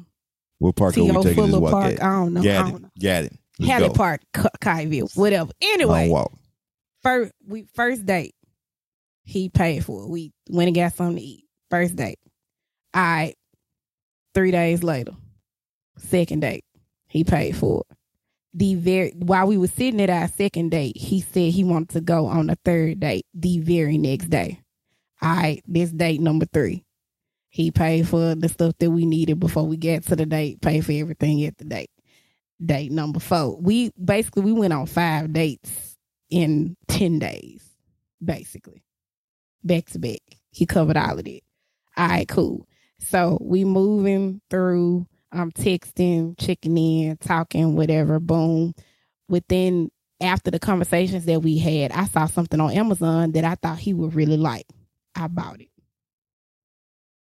[0.59, 1.23] What park are we T.O.
[1.23, 1.93] taking this Fuller walk Park.
[1.93, 2.03] at?
[2.03, 2.41] I don't know.
[2.41, 2.81] I Got don't it.
[2.81, 2.89] know.
[3.01, 3.33] Got it.
[3.59, 3.93] Let's Hallie go.
[3.93, 5.51] Park, K- Kyville, whatever.
[5.61, 6.31] Anyway, Long walk.
[7.03, 8.33] first we first date,
[9.23, 10.09] he paid for it.
[10.09, 11.43] We went and got something to eat.
[11.69, 12.19] First date.
[12.93, 13.35] All right.
[14.33, 15.13] Three days later,
[15.97, 16.63] second date,
[17.07, 17.97] he paid for it.
[18.53, 22.01] The very while we were sitting at our second date, he said he wanted to
[22.01, 24.59] go on the third date the very next day.
[25.21, 26.85] All right, this date number three.
[27.49, 30.85] He paid for the stuff that we needed before we get to the date, paid
[30.85, 31.89] for everything at the date.
[32.63, 33.57] Date number four.
[33.59, 35.97] We basically we went on five dates
[36.29, 37.63] in 10 days,
[38.23, 38.83] basically.
[39.63, 40.19] Back to back.
[40.51, 41.43] He covered all of it.
[41.97, 42.67] All right, cool.
[42.99, 48.73] So we moving through, um, texting, checking in, talking, whatever, boom.
[49.27, 49.91] Within
[50.21, 53.93] after the conversations that we had, I saw something on Amazon that I thought he
[53.93, 54.65] would really like.
[55.15, 55.69] I bought it.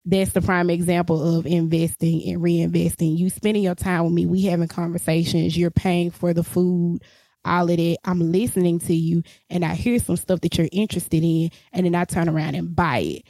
[0.04, 3.16] That's the prime example of investing and reinvesting.
[3.16, 7.02] You spending your time with me, we having conversations, you're paying for the food,
[7.44, 7.98] all of that.
[8.04, 11.94] I'm listening to you and I hear some stuff that you're interested in, and then
[11.94, 13.22] I turn around and buy it.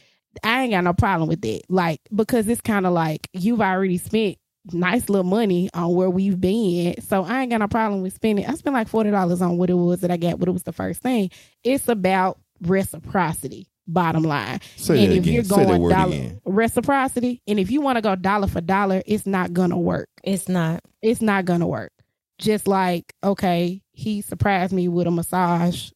[0.42, 1.62] I ain't got no problem with that.
[1.68, 4.38] Like, because it's kind of like you've already spent
[4.72, 7.00] nice little money on where we've been.
[7.02, 8.46] So I ain't got no problem with spending.
[8.46, 10.72] I spent like $40 on what it was that I got, but it was the
[10.72, 11.30] first thing.
[11.64, 14.60] It's about reciprocity, bottom line.
[14.76, 15.34] Say and that if again.
[15.34, 16.40] you're going dollar again.
[16.44, 20.48] reciprocity, and if you want to go dollar for dollar, it's not gonna work it's
[20.48, 20.80] not.
[21.02, 21.92] it's not gonna work.
[22.38, 25.90] Just like, okay, he surprised me with a massage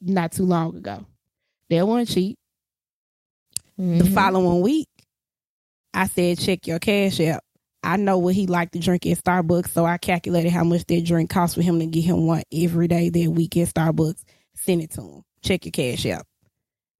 [0.00, 1.04] not too long ago.
[1.70, 2.38] That wasn't cheap.
[3.78, 4.14] The Mhm.
[4.14, 4.88] following week,
[5.94, 7.44] I said, check your cash app.
[7.84, 11.04] I know what he liked to drink at Starbucks, so I calculated how much that
[11.04, 14.22] drink cost for him to get him one every day that week at Starbucks.
[14.56, 15.22] Send it to him.
[15.42, 16.26] Check your cash app.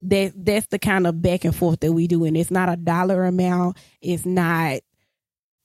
[0.03, 2.77] That that's the kind of back and forth that we do, and it's not a
[2.77, 3.77] dollar amount.
[4.01, 4.79] It's not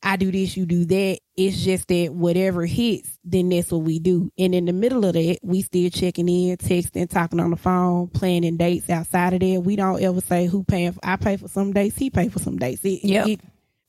[0.04, 1.18] I do this, you do that.
[1.36, 4.30] It's just that whatever hits, then that's what we do.
[4.38, 8.08] And in the middle of that, we still checking in, texting, talking on the phone,
[8.08, 9.60] planning dates outside of there.
[9.60, 10.92] We don't ever say who paying.
[10.92, 12.84] For, I pay for some dates, he pay for some dates.
[12.84, 13.26] It, Yep.
[13.28, 13.40] it-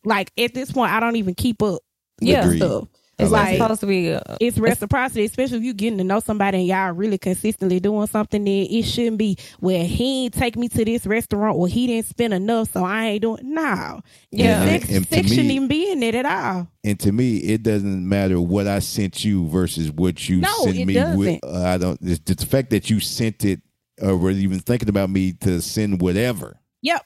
[0.05, 1.81] like at this point, I don't even keep up.
[2.21, 2.47] Yeah.
[2.47, 2.87] with stuff.
[3.17, 4.13] It's like like supposed to be.
[4.13, 8.07] uh, It's reciprocity, especially if you getting to know somebody and y'all really consistently doing
[8.07, 8.43] something.
[8.43, 12.07] Then it shouldn't be where he ain't take me to this restaurant or he didn't
[12.07, 13.39] spend enough, so I ain't doing.
[13.53, 14.01] No,
[14.31, 14.65] Yeah.
[14.65, 16.67] sex, And- and to sex shouldn't even be in it at all.
[16.83, 20.75] And to me, it doesn't matter what I sent you versus what you No, sent
[20.77, 20.83] me.
[20.85, 21.43] With, doesn't.
[21.45, 21.97] uh, I don't.
[22.01, 23.61] It's the fact that you sent it,
[24.01, 26.59] or were even thinking about me to send whatever.
[26.81, 27.01] Yep,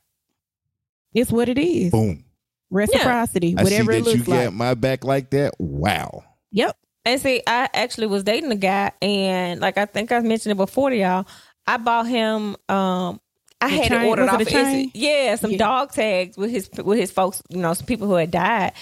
[1.14, 1.92] it's what it is.
[1.92, 2.24] Boom.
[2.72, 4.44] Reciprocity, I see whatever it that you looks like.
[4.46, 5.54] got my back like that.
[5.60, 6.24] Wow.
[6.52, 6.78] Yep.
[7.06, 10.56] And see, I actually was dating a guy, and like I think I mentioned it
[10.56, 11.26] before to y'all,
[11.66, 12.56] I bought him.
[12.68, 13.20] um
[13.62, 14.40] I The had chain- it ordered was it off.
[14.40, 14.92] a of chain?
[14.94, 15.58] Yeah, some Yeah.
[15.58, 17.42] dog tags with his with his folks.
[17.50, 18.74] You know, some people who had died,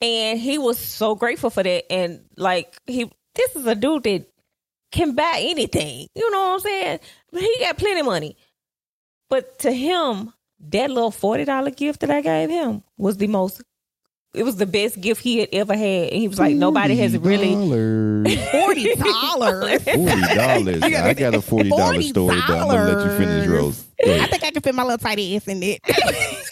[0.00, 1.92] and he was so grateful for that.
[1.92, 4.26] And like he, this is a dude that
[4.92, 6.06] can buy anything.
[6.14, 7.00] You know what I'm saying?
[7.32, 8.36] But he got plenty of money.
[9.28, 10.32] But to him,
[10.70, 13.62] that little forty dollar gift that I gave him was the most.
[14.34, 17.18] It was the best gift he had ever had, and he was like, nobody has
[17.18, 17.54] really.
[17.54, 18.50] $40.
[18.50, 20.82] Forty dollars.
[20.82, 23.84] I got a forty dollar story, but I'm gonna let you finish, Rose.
[24.06, 25.80] I think I can fit my little tiny ass in it.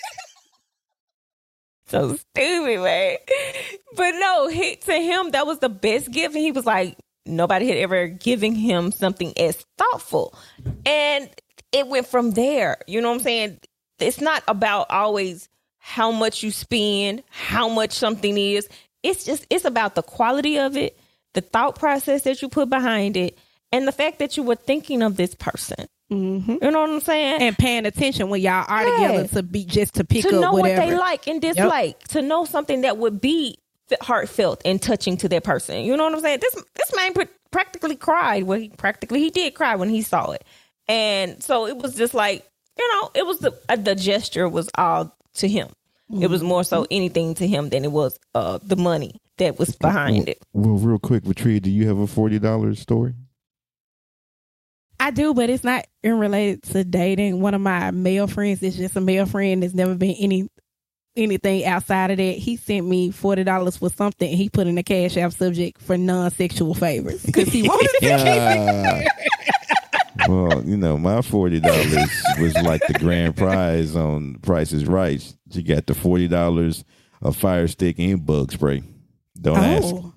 [1.86, 3.16] so stupid, man.
[3.96, 7.68] But no, he, to him that was the best gift, and he was like, nobody
[7.68, 10.34] had ever given him something as thoughtful,
[10.84, 11.30] and
[11.72, 12.78] it went from there.
[12.86, 13.60] You know what I'm saying?
[14.02, 15.48] It's not about always
[15.78, 18.68] how much you spend, how much something is.
[19.02, 20.98] It's just it's about the quality of it,
[21.34, 23.38] the thought process that you put behind it,
[23.72, 25.86] and the fact that you were thinking of this person.
[26.10, 27.40] hmm You know what I'm saying?
[27.40, 29.12] And paying attention when y'all are Yeah.
[29.12, 30.80] together to be just to pick to up know whatever.
[30.82, 33.56] what they like and dislike, to know something that would be
[34.02, 35.84] heartfelt and touching to that person.
[35.84, 36.40] You know what I'm saying?
[36.40, 38.42] This this man pr- practically cried.
[38.44, 40.44] Well, he practically he did cry when he saw it,
[40.88, 42.46] and so it was just like
[42.80, 45.68] you know, it was the uh, the gesture was all to him.
[46.20, 49.76] It was more so anything to him than it was uh the money that was
[49.76, 50.42] behind it.
[50.52, 53.14] Well, real quick, Retreat, do you have a forty dollars story?
[54.98, 57.40] I do, but it's not in related to dating.
[57.40, 59.62] One of my male friends is just a male friend.
[59.62, 60.48] There's never been any
[61.16, 62.36] anything outside of that.
[62.38, 64.36] He sent me forty dollars for something.
[64.36, 68.10] He put in a cash app subject for non-sexual favors because he wanted to keep
[68.10, 68.20] it.
[68.26, 69.08] Yeah.
[70.28, 71.94] Well, you know, my forty dollars
[72.40, 75.20] was like the grand prize on Price is Right.
[75.52, 76.84] She got the forty dollars,
[77.22, 78.82] a fire stick, and bug spray.
[79.40, 79.94] Don't ask.
[79.94, 80.12] Oh,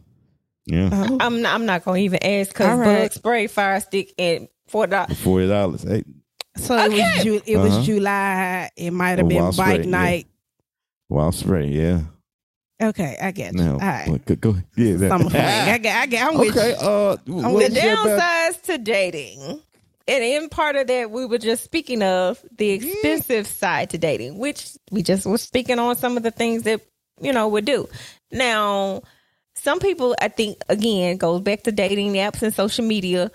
[0.66, 1.18] Yeah, oh.
[1.20, 3.02] I'm not, I'm not gonna even ask because All right.
[3.04, 5.20] bug spray, fire stick, and four dollars.
[5.20, 5.84] forty dollars.
[5.84, 6.04] Hey,
[6.58, 7.78] So it was Ju- it Uh-huh.
[7.78, 8.70] was July.
[8.76, 9.90] It might have been bike spray, yeah.
[9.90, 10.28] night.
[11.10, 11.68] wild spray.
[11.68, 12.02] Yeah.
[12.82, 13.60] Okay, I get you.
[13.60, 14.08] Now, All right.
[14.10, 14.96] well, go, go yeah.
[14.98, 15.42] that- Summer fling.
[15.42, 15.96] I get.
[15.96, 16.28] I get.
[16.28, 16.62] I'm with you.
[16.62, 19.62] Uh, with The was your about- downsides to dating,
[20.08, 24.38] and in part of that, we were just speaking of the expensive side to dating,
[24.38, 26.82] which we just were speaking on some of the things that
[27.22, 27.88] you know would do.
[28.32, 29.02] Now,
[29.56, 33.32] some people, I think, again, goes back to dating apps and social media,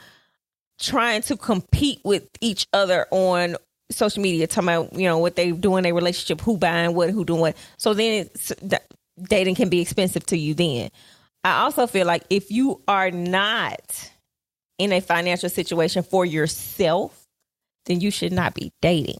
[0.79, 3.57] trying to compete with each other on
[3.91, 7.09] social media, talking about you know what they do in their relationship, who buying what,
[7.11, 7.57] who doing what.
[7.79, 8.29] So then,
[9.23, 10.53] dating can be expensive to you.
[10.53, 10.91] Then,
[11.45, 14.11] I also feel like if you are not
[14.79, 17.27] in a financial situation for yourself,
[17.87, 19.19] then you should not be dating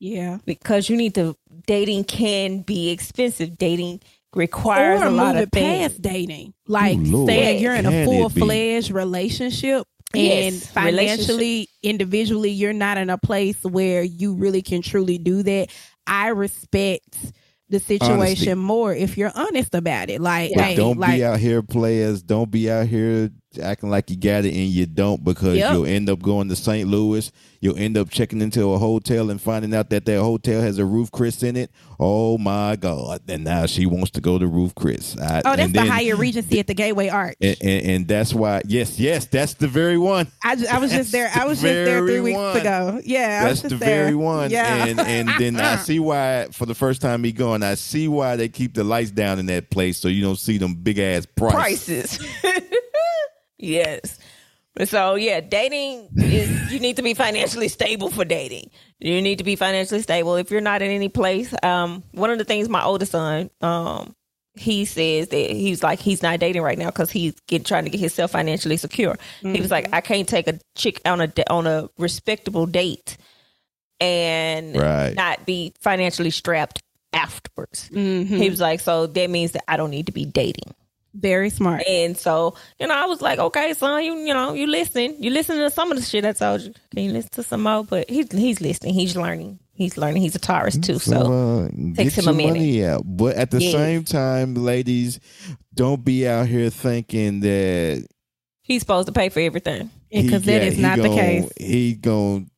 [0.00, 0.38] Yeah.
[0.44, 1.36] because you need to.
[1.66, 3.56] Dating can be expensive.
[3.58, 4.00] Dating
[4.34, 5.92] requires or a lot moving of things.
[5.92, 6.54] past dating.
[6.66, 7.28] Like Ooh, Lord.
[7.28, 13.18] saying you're in a full fledged relationship and Yes, financially, individually, you're not in a
[13.18, 15.68] place where you really can truly do that.
[16.06, 17.32] I respect
[17.68, 18.54] the situation Honesty.
[18.54, 20.20] more if you're honest about it.
[20.20, 20.62] Like, Yeah.
[20.62, 22.22] hey, don't like, be out here players.
[22.22, 25.72] Don't be out here acting like you got it and you don't because Yep.
[25.72, 26.88] you'll end up going to St.
[26.88, 27.30] Louis.
[27.60, 30.84] You'll end up checking into a hotel and finding out that that hotel has a
[30.84, 31.70] Ruth's Chris in it.
[32.00, 33.20] Oh my God.
[33.28, 35.16] And now she wants to go to Ruth's Chris.
[35.16, 37.36] I, Oh, that's the then- Hyatt Regency at the Gateway Arch.
[37.40, 40.26] And, and, and that's why, yes, yes, that's the very one.
[40.42, 41.30] I, I was just there.
[41.32, 42.56] I was just there three weeks one.
[42.56, 43.00] ago.
[43.04, 43.78] Yeah, That's the there.
[43.78, 44.50] very one.
[44.50, 48.08] Yeah, And and then I see why for the first time me going, I see
[48.08, 50.98] why they keep the lights down in that place so you don't see them big
[50.98, 52.18] ass prices.
[52.18, 52.18] prices.
[53.62, 54.18] yes.
[54.84, 58.70] So yeah, dating is you need to be financially stable for dating.
[59.00, 60.36] You need to be financially stable.
[60.36, 64.14] If you're not in any place, um, one of the things my oldest son, um,
[64.54, 67.90] he says that he's like he's not dating right now because he's get, trying to
[67.90, 69.16] get himself financially secure.
[69.42, 73.18] He was like, I can't take a chick on a on a respectable date
[74.00, 75.14] and Right.
[75.14, 76.82] not be financially strapped
[77.12, 77.90] afterwards.
[77.90, 78.26] Mhm.
[78.26, 80.74] He was like, so that means that I don't need to be dating.
[81.14, 81.82] Very smart.
[81.88, 85.16] And so, you know, I was like, okay, son, you you know, you listen.
[85.22, 86.72] You listen to some of the shit I told you.
[86.94, 87.84] Can you listen to some more?
[87.84, 88.94] But he's he's listening.
[88.94, 89.58] He's learning.
[89.74, 90.22] He's learning.
[90.22, 90.98] He's a Taurus too.
[90.98, 92.52] So uh, takes get him a minute.
[92.54, 93.02] money out.
[93.04, 93.72] But at the Yes.
[93.72, 95.18] same time, ladies,
[95.74, 98.06] don't be out here thinking that
[98.62, 99.90] he's supposed to pay for everything.
[100.10, 101.50] Because that got- is he not the case.
[101.58, 102.50] He going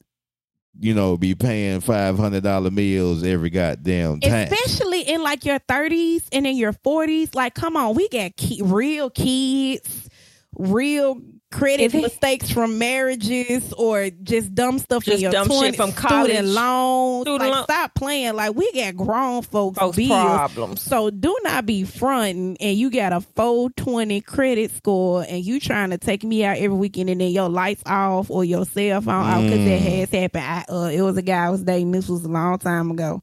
[0.78, 4.48] you know, be paying five hundred dollar meals every goddamn time.
[4.52, 7.34] Especially in like your 30s and in your 40s.
[7.34, 10.08] Like, come on, we got ki- real kids,
[10.56, 11.20] real
[11.54, 15.92] credit mistakes from marriages or just dumb stuff in Just your dumb 20s, shit from
[15.92, 16.30] college.
[16.32, 17.22] student loans.
[17.24, 18.34] Student like, loan- stop playing.
[18.34, 20.08] Like, we got grown folks, Folks' bills.
[20.10, 20.82] problems.
[20.82, 25.90] So do not be fronting and you got a 420 credit score and you trying
[25.90, 29.14] to take me out every weekend and then your lights off or your cell phone
[29.14, 29.96] off because that Mm.
[29.98, 30.44] has happened.
[30.44, 31.92] I, uh, it was a guy I was dating.
[31.92, 33.22] This was a long time ago.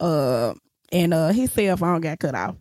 [0.00, 0.54] Uh,
[0.90, 2.56] and uh, his cell phone got cut off.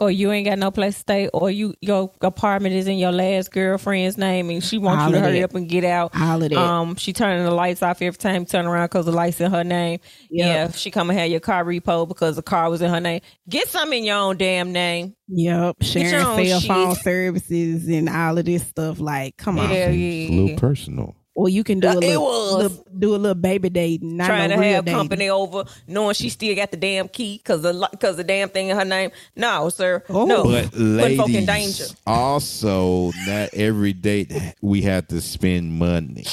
[0.00, 3.10] Or you ain't got no place to stay, or you your apartment is in your
[3.10, 5.46] last girlfriend's name, and she wants All you to hurry that.
[5.50, 6.12] up and get out.
[6.14, 6.56] All of that.
[6.56, 9.50] Um, she turning the lights off every time you turn around because the lights in
[9.50, 9.98] her name.
[10.30, 13.22] Yeah, she come and have your car repo because the car was in her name.
[13.48, 15.16] Get some in your own damn name.
[15.26, 16.68] Yep, sharing your own cell shit.
[16.68, 19.00] phone services and all of this stuff.
[19.00, 19.66] Like, come on.
[19.68, 21.16] Hell It's a little personal.
[21.38, 22.54] Or you can do a little, was.
[22.56, 24.98] little- do a little baby date, not Trying no to real have dating.
[24.98, 28.70] company over, knowing she still got the damn key because the because the damn thing
[28.70, 29.12] in her name.
[29.36, 30.02] No, sir.
[30.08, 30.24] Oh.
[30.26, 31.84] no, But Put folk in danger.
[31.84, 36.24] ladies, also not every date we have to spend money.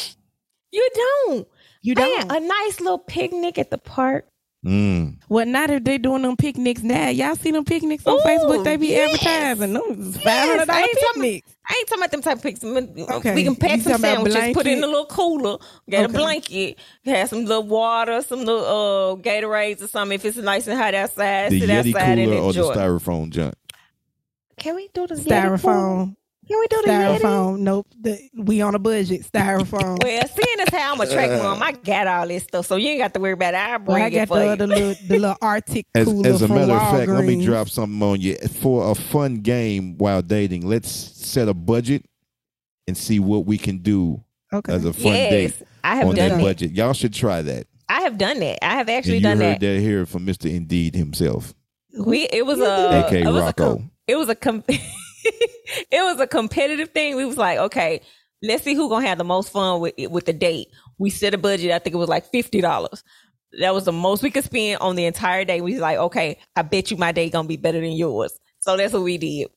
[0.71, 1.47] You don't.
[1.83, 2.31] You don't.
[2.31, 4.25] a nice little picnic at the park.
[4.65, 5.17] Mm.
[5.29, 7.09] Well, not if they doing them picnics now.
[7.09, 8.63] Y'all see them picnics on Ooh, Facebook?
[8.63, 9.13] They be yes.
[9.13, 11.55] advertising them five Yes, hundred I ain't talking- picnics.
[11.67, 12.63] I ain't talking about them type of pics.
[12.63, 13.35] Okay.
[13.35, 15.57] We can pack You some sandwiches, put it in a little cooler,
[15.89, 16.13] get Okay.
[16.13, 20.15] a blanket, have some little water, some little uh Gatorades or something.
[20.15, 23.29] If it's nice and hot outside, The sit Yeti outside and cooler or the styrofoam
[23.29, 23.53] junk?
[24.57, 25.57] Can we do the Yeti cooler?
[25.57, 26.15] Styrofoam,
[26.47, 27.19] Can we do the Yeti?
[27.19, 27.59] styrofoam.
[27.59, 29.25] Nope, the, we on a budget.
[29.31, 30.03] Styrofoam.
[30.03, 32.89] Well, seeing as how I'm a track mom, I got all this stuff, so you
[32.89, 33.57] ain't got to worry about it.
[33.57, 34.51] I bring well, I it got for the you.
[34.51, 37.43] other little, the little Arctic As, cooler as a from matter of fact, let me
[37.43, 38.35] drop something on you.
[38.37, 42.05] For a fun game while dating, let's set a budget
[42.87, 44.23] and see what we can do
[44.53, 44.71] Okay.
[44.73, 46.43] as a fun yes, date I have on done that that.
[46.43, 46.71] budget.
[46.73, 47.65] Y'all should try that.
[47.89, 48.63] I have done that.
[48.63, 49.59] I have actually and you done heard that.
[49.61, 50.53] that here from Mr.
[50.53, 51.53] Indeed himself,
[51.97, 53.75] We it was a aka it was a Rocco.
[53.77, 54.63] com- it was a com-
[55.91, 57.15] it was a competitive thing.
[57.15, 58.01] We was like, okay,
[58.43, 60.67] let's see who gonna have the most fun with with the date.
[60.97, 61.71] We set a budget.
[61.71, 63.03] I think it was like fifty dollars.
[63.59, 65.61] That was the most we could spend on the entire day.
[65.61, 68.37] We was like, okay, I bet you my day gonna be better than yours.
[68.59, 69.47] So that's what we did.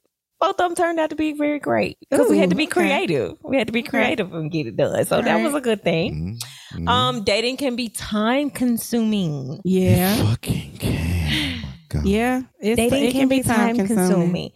[0.41, 2.73] Both of them turned out to be very great because we had to be okay.
[2.73, 3.37] creative.
[3.43, 5.05] We had to be creative and get it done.
[5.05, 5.43] So that Right.
[5.43, 6.39] was a good thing.
[6.73, 6.81] Mhm.
[6.85, 6.89] Mhm.
[6.89, 9.61] Um, dating can be time consuming.
[9.65, 10.15] Yeah.
[10.31, 11.63] fucking can.
[11.95, 12.43] My Yeah.
[12.61, 14.53] It's, dating it can, be time consuming.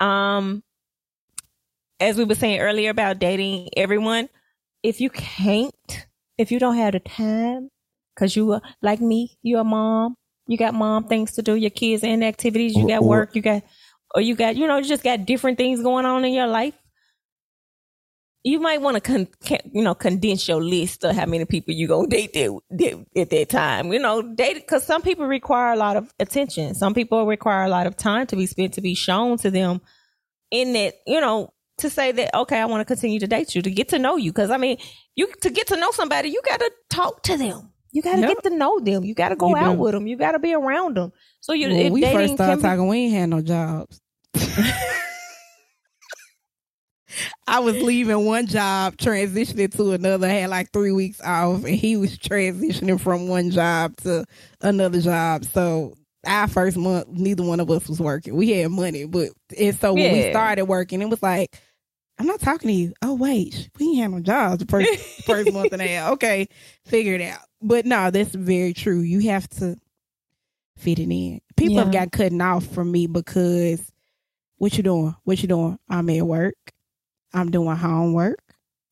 [0.00, 0.62] Um,
[2.00, 4.28] as we were saying earlier about dating everyone,
[4.82, 6.06] if you can't,
[6.38, 7.70] if you don't have the time,
[8.14, 10.14] because you are like me, you're a mom,
[10.46, 13.62] you got mom things to do, your kids and activities, you got work, you got,
[14.14, 16.74] or you got, you know, you just got different things going on in your life.
[18.46, 21.74] You might want to, con- can, you know, condense your list of how many people
[21.74, 23.92] you gonna date that, that, at that time.
[23.92, 26.74] You know, date because some people require a lot of attention.
[26.76, 29.80] Some people require a lot of time to be spent to be shown to them.
[30.52, 33.62] In that, you know, to say that okay, I want to continue to date you
[33.62, 34.30] to get to know you.
[34.30, 34.78] Because I mean,
[35.16, 37.72] you to get to know somebody, you got to talk to them.
[37.90, 38.28] You got to Yep.
[38.28, 39.02] get to know them.
[39.04, 39.80] You got to go You out do.
[39.80, 40.06] with them.
[40.06, 41.12] You got to be around them.
[41.40, 43.40] So you, When if we dating first started can be- talking, we ain't had no
[43.42, 44.00] jobs.
[47.48, 50.26] I was leaving one job, transitioning to another.
[50.26, 54.24] I had like three weeks off, and he was transitioning from one job to
[54.60, 55.44] another job.
[55.44, 55.94] So
[56.26, 58.34] our first month, neither one of us was working.
[58.34, 59.28] We had money, but
[59.58, 61.56] and so when we started working, it was like,
[62.18, 62.94] I'm not talking to you.
[63.02, 66.12] Oh wait, we ain't had no jobs the first first month and a half.
[66.14, 66.48] Okay,
[66.84, 67.40] figure it out.
[67.62, 69.00] But no, that's very true.
[69.00, 69.76] You have to
[70.78, 71.40] fit it in.
[71.56, 73.80] People have got cutting off from me because
[74.56, 75.14] what you doing?
[75.24, 75.78] What you doing?
[75.88, 76.54] I'm at work.
[77.36, 78.38] I'm doing homework.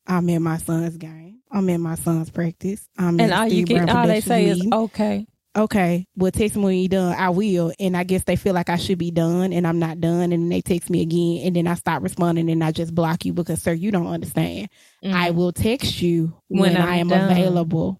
[0.07, 1.39] I'm in my son's game.
[1.51, 2.87] I'm in my son's practice.
[2.97, 4.73] I'm and all you get, Brown all they say is meeting.
[4.73, 5.25] okay.
[5.57, 7.15] okay, well, text me when you're done.
[7.17, 7.73] I will.
[7.79, 10.31] And I guess they feel like I should be done and I'm not done.
[10.31, 11.47] And then they text me again.
[11.47, 14.69] And then I stop responding and I just block you because, sir, you don't understand.
[15.03, 15.35] I mm.
[15.35, 17.31] will text you when, When I am done.
[17.31, 17.99] available.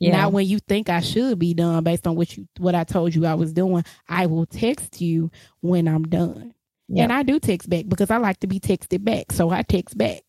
[0.00, 0.20] yeah.
[0.20, 3.14] Not when you think I should be done based on what you what I told
[3.14, 3.84] you I was doing.
[4.06, 5.30] I will text you
[5.60, 6.52] when I'm done.
[6.92, 7.04] Yeah.
[7.04, 9.30] And I do text back because I like to be texted back.
[9.32, 10.22] So I text back.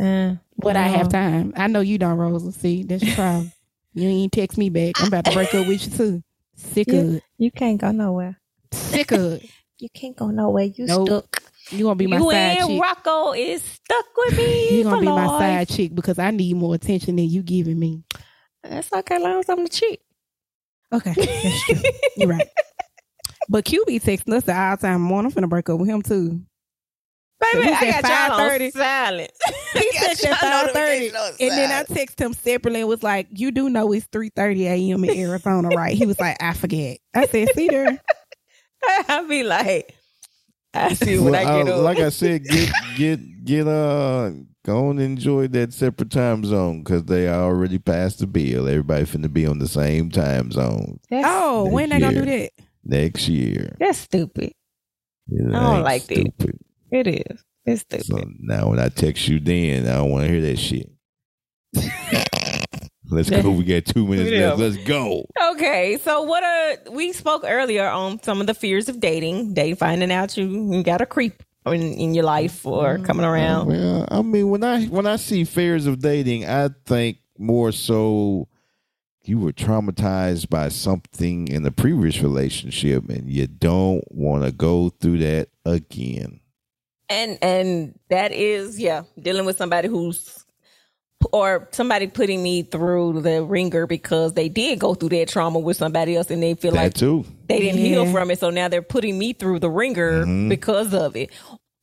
[0.00, 1.52] Uh, But I have time.
[1.56, 2.52] I know you don't, Rosa.
[2.52, 3.52] See, that's your problem.
[3.94, 5.00] you ain't text me back.
[5.00, 6.22] I'm about to break up with you too.
[6.54, 7.00] Sick Yeah.
[7.00, 7.22] of it.
[7.38, 8.38] you can't go nowhere.
[8.72, 9.50] Sick of it.
[9.78, 10.64] You can't go nowhere.
[10.64, 11.06] You Nope.
[11.06, 11.42] stuck.
[11.70, 12.82] You gonna be my you side and chick.
[12.82, 14.78] Rocco is stuck with me.
[14.78, 18.02] You gonna be my side chick because I need more attention than you giving me.
[18.62, 19.18] That's okay.
[19.18, 20.00] Long as I'm the chick.
[20.90, 21.82] Okay, that's true.
[22.16, 22.48] You're right.
[23.48, 25.32] But QB be texting us the all time morning.
[25.36, 26.40] I'm finna break up with him too.
[27.52, 28.72] Baby, He I got y'all on 5:30.
[28.72, 29.30] silent.
[29.74, 31.88] He I got texted y'all at five thirty, and then I silent.
[31.90, 35.04] text him separately and was like, "You do know it's three thirty a.m.
[35.04, 38.00] in Arizona, right?" He was like, "I forget." I said, "See there."
[39.08, 39.94] I be like,
[40.72, 41.84] I see when Well, I get up.
[41.84, 44.30] like I said, get get get uh
[44.64, 48.66] go and enjoy that separate time zone because they already passed the bill.
[48.68, 52.50] Everybody finna be on the same time zone that's, Oh, when they gonna do that?
[52.86, 53.76] Next year.
[53.78, 54.52] that's stupid.
[55.28, 56.14] It I don't ain't like that.
[56.14, 56.58] stupid.
[56.90, 57.44] It is.
[57.64, 58.06] It's stupid.
[58.06, 60.90] So now when I text you, then I don't want to hear that shit.
[63.08, 63.50] Let's go.
[63.50, 64.50] We got two minutes Yeah.
[64.50, 64.60] left.
[64.60, 65.26] Let's go.
[65.52, 69.76] Okay, so what are we spoke earlier on some of the fears of dating, dating,
[69.76, 73.04] finding out you, you got a creep in, in your life or mm-hmm.
[73.04, 73.68] coming around.
[73.68, 78.48] Well, I mean, when I when I see fears of dating, I think more so
[79.28, 84.88] you were traumatized by something in the previous relationship, and you don't want to go
[84.90, 86.40] through that again.
[87.08, 90.44] and and that is yeah dealing with somebody who's
[91.32, 95.76] or somebody putting me through the ringer because they did go through that trauma with
[95.76, 97.24] somebody else and they feel that like too.
[97.48, 100.48] they didn't heal from it so now they're putting me through the ringer Mhm.
[100.48, 101.30] because of it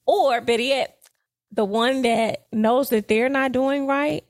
[0.06, 0.98] or better yet
[1.52, 4.24] the one that knows that they're not doing right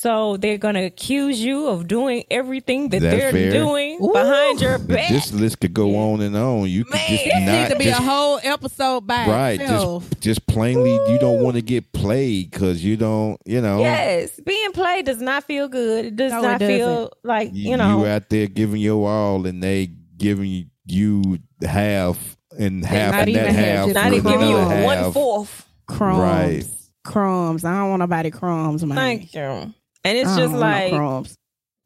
[0.00, 3.50] so they're gonna accuse you of doing everything that That's they're fair.
[3.50, 4.12] doing Ooh.
[4.12, 6.68] behind your back this list could go on and on.
[6.68, 9.60] You could Man, just this Need not to be just a whole episode by right.
[9.60, 10.08] itself.
[10.10, 13.40] Just just plainly, you don't want to get played because you don't.
[13.44, 13.80] You know.
[13.80, 16.04] Yes, being played does not feel good.
[16.04, 17.98] It does No, it not feel like you, you know.
[17.98, 23.46] you out there giving your all and they giving you half and half and that
[23.48, 24.84] half, half just not with even giving you another half.
[24.84, 25.66] one fourth.
[25.88, 26.18] Crumbs.
[26.20, 26.64] Right.
[27.04, 27.64] Crumbs.
[27.64, 28.96] I don't want nobody crumbs, man.
[28.96, 29.74] Thank you.
[30.08, 30.92] And it's just don't no like,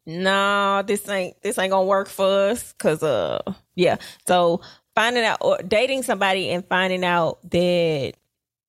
[0.05, 2.73] no, this ain't this ain't gonna work for us.
[2.73, 3.41] Cause uh,
[3.75, 3.97] yeah.
[4.27, 4.61] So
[4.95, 8.13] finding out or dating somebody and finding out that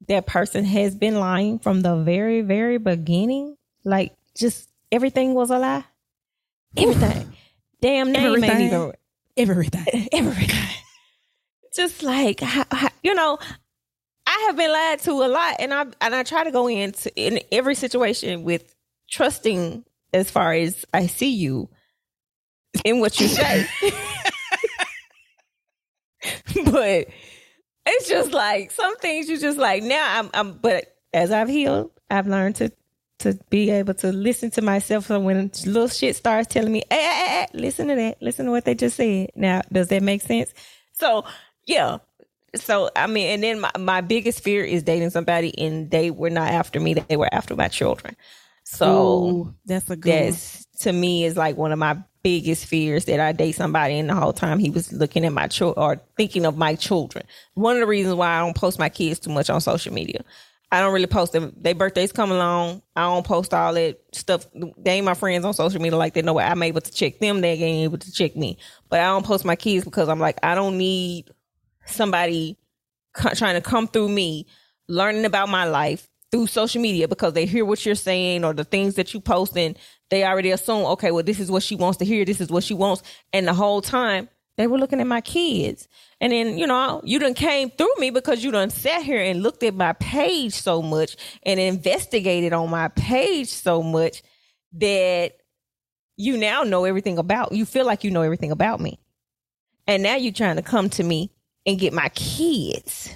[0.09, 5.59] that person has been lying from the very very beginning, like just everything was a
[5.59, 5.85] lie.
[6.77, 7.33] everything.
[7.81, 8.61] Damn name ain't Everything.
[8.67, 8.93] even
[9.37, 10.09] Everything.
[10.13, 10.69] everything.
[11.75, 13.39] Just like how, how- you know,
[14.27, 17.13] I have been lied to a lot, and I and I try to go into
[17.17, 18.74] in every situation with
[19.15, 21.69] trusting as far as I see you
[22.85, 23.67] in what you say.
[26.71, 27.09] but
[27.87, 31.91] it's just like some things you just like now I'm I'm but as I've healed,
[32.11, 32.73] I've learned to
[33.21, 37.03] to be able to listen to myself so when little shit starts telling me, hey,
[37.03, 39.31] hey, hey, listen to that, listen to what they just said.
[39.37, 40.53] Now, does that make sense?
[40.93, 41.25] So
[41.67, 41.99] yeah.
[42.57, 46.31] So I mean, and then my, my biggest fear is dating somebody and they were
[46.31, 48.17] not after me, they were after my children.
[48.65, 50.39] So Ooh, that's a good one.
[50.81, 54.15] to me is like one of my biggest fears that I date somebody and the
[54.15, 57.27] whole time he was looking at my children or thinking of my children.
[57.53, 60.25] One of the reasons why I don't post my kids too much on social media.
[60.73, 61.53] I don't really post them.
[61.57, 62.83] Their birthdays come along.
[62.97, 64.47] I don't post all that stuff.
[64.79, 66.45] They ain't my friends on social media like they know way.
[66.45, 67.43] I'm able to check them.
[67.43, 68.59] They ain't able to check me.
[68.89, 71.31] But I don't post my kids because I'm like, I don't need
[71.87, 72.59] somebody
[73.13, 74.47] co- trying to come through me,
[74.89, 78.65] learning about my life through social media because they hear what you're saying or the
[78.65, 79.79] things that you post and
[80.11, 82.25] they already assume, okay, well, this is what she wants to hear.
[82.25, 83.05] This is what she wants.
[83.33, 85.87] And the whole time they were looking at my kids.
[86.21, 89.45] And then, you know, you done came through me because you done sat here and
[89.45, 94.25] looked at my page so much and investigated on my page so much
[94.73, 95.35] that
[96.17, 98.99] you now know everything about, you feel like you know everything about me.
[99.87, 101.31] And now you're trying to come to me
[101.65, 103.15] and get my kids.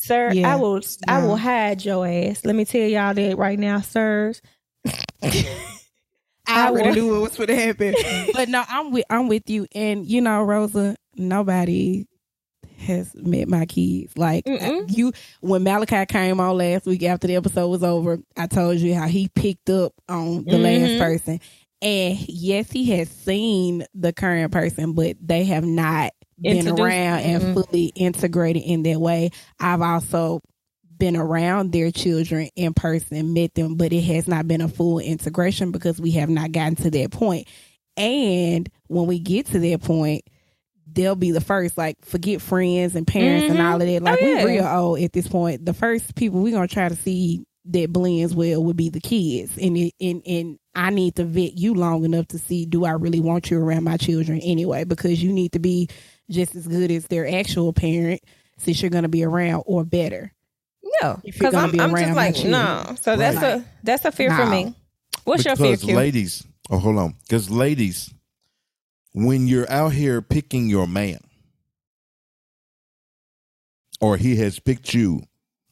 [0.00, 0.52] Sir, Yeah.
[0.52, 2.44] I will I will hide your ass.
[2.44, 4.40] Let me tell y'all that right now, sirs.
[6.46, 7.94] I already will- knew it was going to happen.
[8.32, 9.66] but no, I'm with I'm with you.
[9.74, 12.06] And you know, Rosa, nobody
[12.78, 14.16] has met my kids.
[14.16, 14.96] Like Mm-mm.
[14.96, 18.94] you, when Malachi came on last week after the episode was over, I told you
[18.94, 20.98] how he picked up on the last Mhm.
[20.98, 21.40] person.
[21.82, 27.18] And yes, he has seen the current person, but they have not been Introduced- around
[27.20, 27.54] and Mhm.
[27.54, 29.30] fully integrated in that way.
[29.58, 30.40] I've also
[30.98, 34.98] been around their children in person, met them, but it has not been a full
[34.98, 37.46] integration because we have not gotten to that point.
[37.96, 40.22] And when we get to that point,
[40.92, 41.76] they'll be the first.
[41.78, 43.64] Like, forget friends and parents and Mhm.
[43.72, 44.02] all of that.
[44.02, 44.44] Like, Oh, yeah.
[44.44, 45.64] we real old at this point.
[45.66, 49.52] The first people we're gonna try to see that blends well would be the kids,
[49.60, 52.92] and it, and and I need to vet you long enough to see do I
[52.92, 54.84] really want you around my children anyway?
[54.84, 55.88] Because you need to be
[56.30, 58.20] just as good as their actual parent
[58.58, 60.32] since you're gonna be around or better.
[61.02, 62.52] No, because I'm, be I'm just like children.
[62.52, 62.96] no.
[63.00, 64.74] So that's a that's a fear for me.
[65.24, 65.96] What's your fear, because Q?
[65.96, 68.12] ladies, oh hold on, because ladies,
[69.12, 71.18] when you're out here picking your man,
[74.00, 75.22] or he has picked you,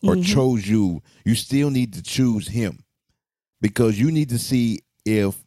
[0.03, 0.25] or Mhm.
[0.25, 2.85] chose you, you still need to choose him,
[3.61, 5.43] because you need to see if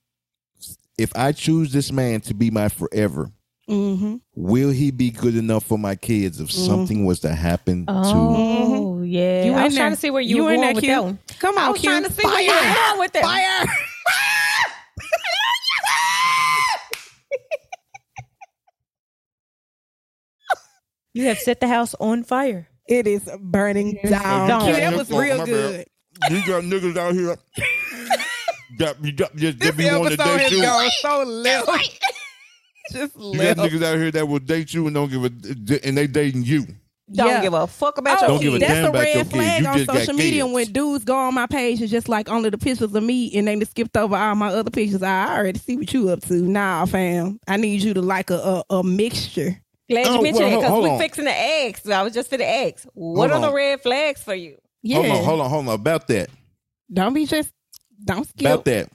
[0.97, 3.31] if I choose this man to be my forever,
[3.69, 4.15] Mm-hmm.
[4.35, 6.65] will he be good enough for my kids if Mhm.
[6.65, 7.91] something was to happen to?
[7.93, 9.89] Oh yeah, You I was trying there.
[9.91, 10.89] to see where you, You were going there, with Q.
[10.93, 11.19] that one.
[11.39, 11.89] Come on, I was Q.
[11.89, 13.23] trying to see where you were going with that.
[13.23, 13.65] Fire!
[21.13, 22.67] You have set the house on fire.
[22.87, 24.61] It is burning Yes, down.
[24.61, 25.85] it Q, that was real good.
[26.29, 27.35] You got niggas out here
[28.79, 30.89] that be, that just, This that be wanting to episode date has you.
[31.01, 31.99] so left.
[32.91, 35.97] Just You got niggas out here that will date you and don't give a and
[35.97, 36.65] they dating you.
[37.11, 37.41] Don't Yeah.
[37.41, 38.71] give a fuck about Oh, Don't give a kids.
[38.71, 39.63] damn that's a about your red kids.
[39.63, 40.53] flag on social media kids.
[40.53, 43.47] when dudes go on my page and just like only the pictures of me and
[43.47, 45.01] they just skipped over all my other pictures.
[45.01, 46.33] I already see what you up to.
[46.35, 47.39] Nah, fam.
[47.47, 49.59] I need you to like a a, a mixture.
[49.89, 50.99] Glad you Oh, mentioned well, it because hold we on.
[50.99, 51.89] fixing the eggs.
[51.89, 52.85] I was just for the eggs.
[52.93, 53.41] What Hold are on.
[53.41, 54.57] the red flags for you?
[54.83, 54.97] Yeah.
[54.97, 55.73] Hold on, hold on, hold on.
[55.73, 56.29] About that.
[56.93, 57.51] Don't be just
[58.05, 58.41] don't skip.
[58.41, 58.89] About that.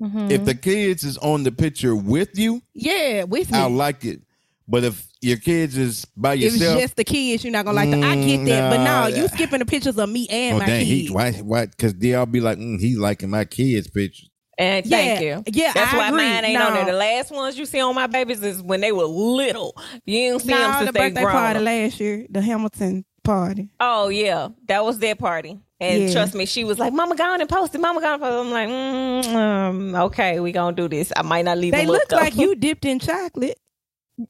[0.00, 0.30] Mm-hmm.
[0.30, 3.58] If the kids is on the picture with you, Yeah, with me.
[3.58, 4.22] I like it.
[4.66, 7.90] But if your kids is by if it's just the kids, you're not gonna like
[7.90, 8.02] that.
[8.04, 9.06] I get that, but Mm, no, nah.
[9.08, 11.10] you skipping the pictures of me and oh my dang, he kids.
[11.12, 11.66] why why?
[11.66, 14.30] Because they all be like, mm, he's liking my kids' pictures.
[14.56, 15.44] And thank Yeah, you.
[15.52, 16.18] yeah, That's I why agree.
[16.18, 16.78] mine ain't on No.
[16.84, 16.92] there.
[16.92, 19.74] The last ones you see on my babies is when they were little.
[20.04, 21.32] You didn't see them since the they birthday grown.
[21.34, 23.68] party last year, the Hamilton party.
[23.80, 25.60] Oh yeah, that was their party.
[25.82, 26.12] And Yeah.
[26.12, 27.80] trust me, she was like, "Mama, gone and posted.
[27.80, 28.46] Mama, gone." and post.
[28.46, 31.72] I'm like, mm, um, "Okay, we gonna do this." I might not leave.
[31.72, 33.58] They them look up, like you dipped in chocolate.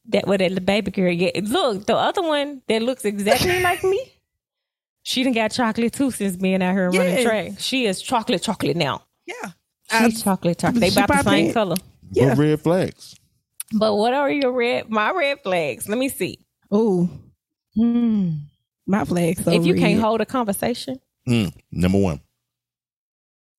[0.08, 1.10] that what that little baby girl.
[1.10, 4.12] Yeah, look, the other one that looks exactly like me.
[5.02, 7.22] She done got chocolate too since being out here running Yeah.
[7.24, 7.52] track.
[7.58, 9.02] She is chocolate, chocolate now.
[9.26, 9.50] Yeah.
[10.06, 10.80] She's chocolate, chocolate.
[10.80, 11.76] They about the probably- same color.
[12.12, 12.28] Yeah.
[12.28, 13.16] What red flags?
[13.72, 14.88] But what are your red?
[14.90, 15.88] My red flags.
[15.88, 16.38] Let me see.
[16.72, 17.08] Ooh,
[17.74, 18.30] Hmm.
[18.90, 19.40] My flag.
[19.40, 22.20] So if you can't hold a conversation, Mm, number one,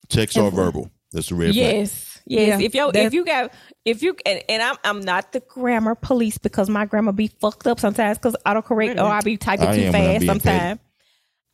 [0.09, 0.89] text or verbal.
[1.11, 1.55] That's a red flag.
[1.55, 2.07] yes.
[2.25, 3.51] Yes, Yeah, if you if you got
[3.83, 7.65] if you and, and I'm I'm not the grammar police because my grammar be fucked
[7.67, 10.79] up sometimes because autocorrect or I be typing I too am when I'm fast sometimes.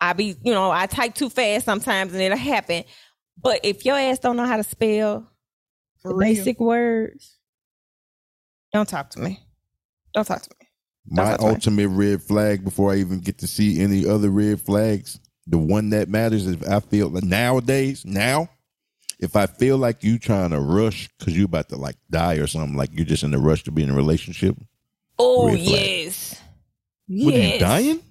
[0.02, 2.84] I be you know I type too fast sometimes and it'll happen.
[3.42, 5.32] But if your ass don't know how to spell
[6.02, 6.36] For the real.
[6.36, 7.38] basic words,
[8.74, 9.40] don't talk to me.
[10.14, 10.57] Don't talk to me.
[11.10, 11.56] My That's fine.
[11.56, 15.90] ultimate red flag before I even get to see any other red flags, the one
[15.92, 18.50] that matters is if I feel like nowadays, now,
[19.20, 22.48] if I feel like you trying to rush because you about to like die or
[22.48, 24.56] something, like you're just in a rush to be in a relationship.
[25.20, 25.94] Oh Red flag.
[26.06, 26.42] yes.
[27.22, 27.60] What are you Yes.
[27.60, 28.02] dying?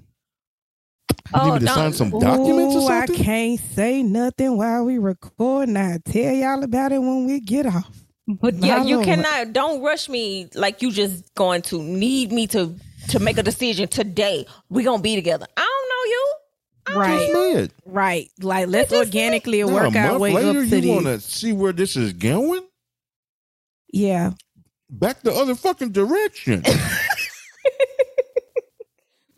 [1.34, 1.74] You Oh, need me to no.
[1.74, 5.68] sign some documents or Ooh, I can't say nothing while we record.
[5.76, 7.90] I tell y'all about it when we get off.
[8.28, 9.52] But yeah, you cannot.
[9.52, 12.74] Don't rush me like you just going to need me to
[13.08, 14.46] to make a decision today.
[14.68, 15.46] We gonna be together.
[15.56, 16.32] I don't know you.
[17.00, 18.30] Right, Just right.
[18.40, 21.52] Like let's just organically Now, work our way later, up to you want to see
[21.52, 22.64] where this is going?
[23.92, 24.32] Yeah,
[24.88, 26.62] Back the other fucking direction.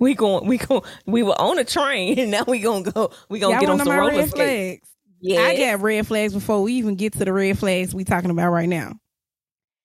[0.01, 0.47] We going.
[0.47, 0.83] We going.
[1.07, 3.11] We were on a train, and now we gonna go.
[3.29, 4.35] We gonna y'all get on want some roller red skates.
[4.35, 4.89] flags?
[5.21, 5.41] Yeah.
[5.41, 8.51] I got red flags before we even get to the red flags we talking about
[8.51, 8.93] right now.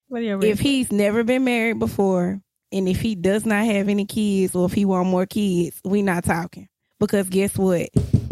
[0.10, 2.43] What are your red If he's never been married before,
[2.74, 6.02] and if he does not have any kids, or if he want more kids, we
[6.02, 6.68] not talking.
[7.00, 7.90] Because guess what?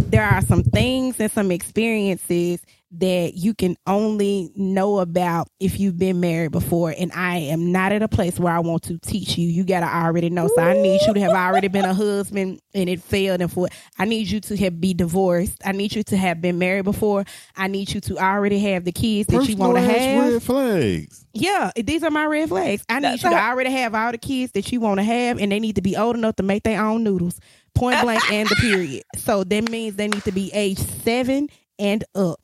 [0.10, 2.62] There are some things and some experiences
[2.94, 6.94] that you can only know about if you've been married before.
[6.98, 9.48] And I am not at a place where I want to teach you.
[9.48, 10.48] You gotta already know.
[10.54, 13.70] So I need you to have already been a husband and it failed and for
[13.98, 15.58] I need you to have be divorced.
[15.64, 17.24] I need you to have been married before.
[17.56, 20.34] I need you to already have the kids that you want to have.
[20.34, 21.26] red flags.
[21.34, 22.84] Yeah, these are my red flags.
[22.90, 25.04] I need That's you to how- already have all the kids that you want to
[25.04, 27.40] have, and they need to be old enough to make their own noodles.
[27.74, 29.04] Point blank and the period.
[29.16, 31.48] So that means they need to be age seven
[31.80, 32.40] and up.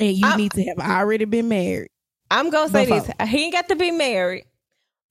[0.00, 1.90] And you I'm- need to have already been married.
[2.30, 3.00] I'm gonna say Before.
[3.00, 4.44] this: he ain't got to be married,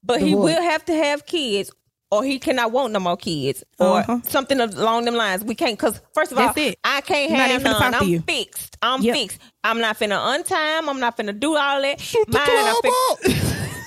[0.04, 0.46] but he Divorce.
[0.56, 1.70] will have to have kids,
[2.12, 4.20] or he cannot want no more kids, or Uh-huh.
[4.24, 5.44] something along them lines.
[5.44, 6.80] We can't because first of That's all, it.
[6.84, 7.94] I can't I'm have none.
[7.94, 8.78] I'm fixed.
[8.82, 9.16] I'm Yep.
[9.16, 9.40] fixed.
[9.66, 10.88] I'm not finna untime.
[10.90, 12.00] I'm not finna do all that.
[12.00, 12.70] Shoot the Mine, I
[13.12, 13.60] up.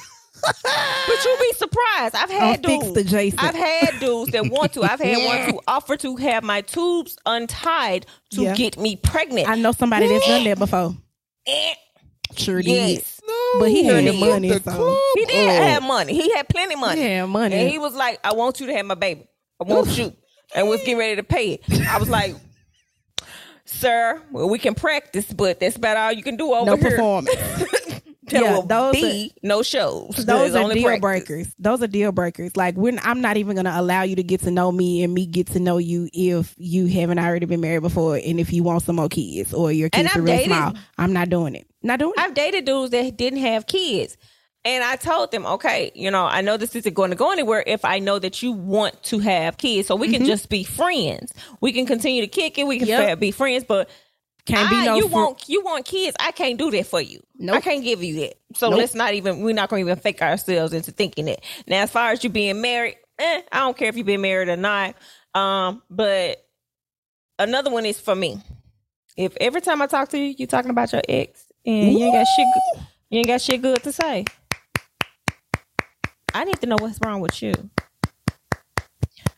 [0.43, 2.14] But you'll be surprised.
[2.14, 3.14] I've I'm had fixed dudes.
[3.38, 4.82] I've had dudes that want to.
[4.82, 8.55] I've had one to offer to have my tubes untied to Yeah.
[8.55, 9.49] get me pregnant.
[9.49, 10.97] I know somebody that's done that before.
[11.47, 11.74] Eh,
[12.36, 12.66] Sure did.
[12.70, 13.20] yes.
[13.26, 15.62] No, But he had the money, the so- He did up.
[15.68, 16.14] have money.
[16.14, 17.03] He had plenty of money.
[17.03, 17.57] Yeah, money.
[17.57, 19.26] And he was like, I want you to have my baby.
[19.61, 20.12] I want you.
[20.55, 21.86] And was getting ready to pay it.
[21.88, 22.34] I was like,
[23.64, 26.90] Sir, well, we can practice, but that's about all you can do over no here.
[26.90, 27.34] performance.
[28.33, 30.16] There Yeah, will those be no shows.
[30.26, 31.01] Those are deal practice.
[31.01, 31.55] breakers.
[31.59, 32.57] Those are deal breakers.
[32.57, 35.26] Like we're, I'm not even gonna allow you to get to know me and me
[35.26, 38.83] get to know you if you haven't already been married before and if you want
[38.83, 40.72] some more kids or your kids are I've dated- small.
[40.99, 41.66] I'm not doing it.
[41.83, 42.20] Not doing it.
[42.20, 44.16] I've dated dudes that didn't have kids.
[44.64, 47.64] And I told them, okay, you know, I know this isn't going to go anywhere
[47.66, 49.89] if I know that you want to have kids.
[49.89, 50.26] So we can mm-hmm.
[50.26, 51.35] just be friends.
[51.61, 52.66] We can continue to kick it.
[52.68, 53.18] We can Yep.
[53.18, 53.91] be friends, but
[54.47, 56.16] Can't be I- no you fr- want you want kids.
[56.18, 57.22] I can't do that for you.
[57.38, 57.57] Nope.
[57.57, 58.34] I can't give you that.
[58.57, 58.78] So Nope.
[58.80, 61.40] let's not even we're not gonna even fake ourselves into thinking that.
[61.66, 64.49] Now as far as you being married, eh, I don't care if you've been married
[64.49, 64.97] or not.
[65.34, 66.45] Um, but
[67.38, 68.43] another one is for me.
[69.16, 72.14] If every time I talk to you, you're talking about your ex and you ain't
[72.14, 74.24] got shit good, you ain't got shit good to say.
[76.34, 77.53] I need to know what's wrong with you.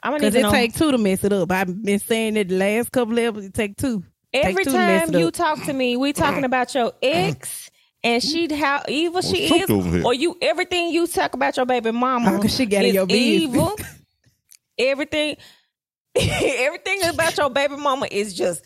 [0.02, 0.50] I'm gonna need it know.
[0.50, 1.50] take two to mess it up.
[1.50, 3.46] I've been saying it the last couple levels.
[3.46, 4.02] It take two.
[4.34, 7.70] Every Take two to mess time you talk to me, we talking about your ex
[8.02, 11.90] and she how evil she choked is, or you everything you talk about your baby
[11.92, 13.54] mama Oh, 'cause she got is your business.
[13.56, 13.76] evil.
[14.78, 15.36] everything,
[16.16, 18.64] everything about your baby mama is just.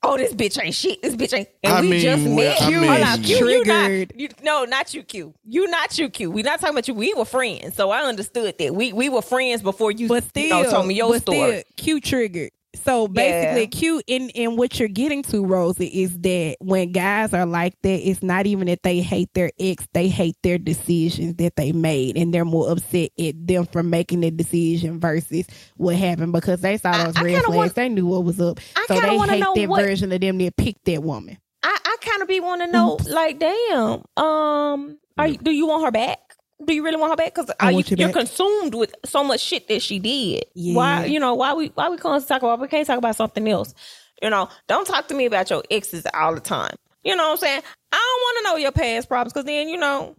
[0.00, 1.02] Oh, this bitch ain't shit.
[1.02, 1.48] This bitch ain't.
[1.64, 2.60] And I we mean, just well, met.
[2.62, 4.12] I Hold mean- on, Q, you not, Triggered.
[4.14, 5.34] you, no, not you, Q.
[5.44, 6.30] You not you, Q.
[6.30, 6.94] We not talking about you.
[6.94, 8.74] We were friends, so I understood that.
[8.76, 11.38] We we were friends before you, But you still, know, told me your but story.
[11.50, 12.50] still, Q triggered.
[12.84, 14.04] So basically, cute.
[14.06, 18.22] in in what you're getting to, Rosie, is that when guys are like that, it's
[18.22, 22.32] not even that they hate their ex; they hate their decisions that they made, and
[22.32, 25.46] they're more upset at them for making the decision versus
[25.76, 27.56] what happened because they saw those I red kinda flags.
[27.56, 30.20] want- they knew what was up, I so they hate know that what- version of
[30.20, 31.38] them that picked that woman.
[31.62, 35.66] I, I kind of be want to know, like, damn, um, are you, do you
[35.66, 36.18] want her back?
[36.64, 37.34] Do you really want her back?
[37.34, 38.26] Because you, you you're back.
[38.26, 40.44] consumed with so much shit that she did.
[40.54, 40.74] Yeah.
[40.74, 42.60] Why, you know, why we why we can't talk about?
[42.60, 43.74] We can't talk about something else.
[44.20, 46.74] You know, don't talk to me about your exes all the time.
[47.04, 47.62] You know what I'm saying?
[47.92, 50.16] I don't want to know your past problems because then you know,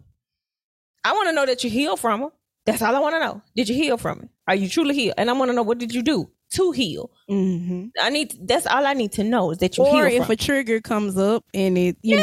[1.04, 2.30] I want to know that you heal from them.
[2.64, 3.42] That's all I want to know.
[3.54, 4.28] Did you heal from it?
[4.48, 5.14] Are you truly healed?
[5.18, 7.10] And I want to know what did you do to heal.
[7.28, 10.32] hmm I need that's all I need to know is that you Or if from.
[10.32, 12.20] a trigger comes up and it, you Yeah.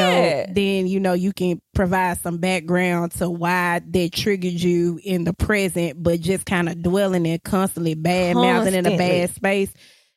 [0.48, 5.24] know, then you know you can provide some background to why that triggered you in
[5.24, 9.72] the present, but just kind of dwelling and constantly bad mouthing in a bad space.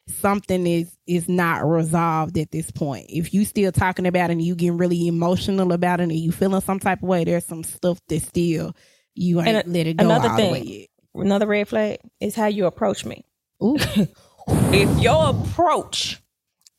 [0.08, 3.06] Something is is not resolved at this point.
[3.10, 6.32] If you still talking about it and you getting really emotional about it and you
[6.32, 8.74] feeling some type of way, there's some stuff that still
[9.14, 10.52] you ain't And a- let it go another all the thing.
[10.52, 10.88] way yet.
[11.14, 13.24] Another red flag is how you approach me.
[13.62, 13.76] Ooh.
[14.72, 16.20] if your approach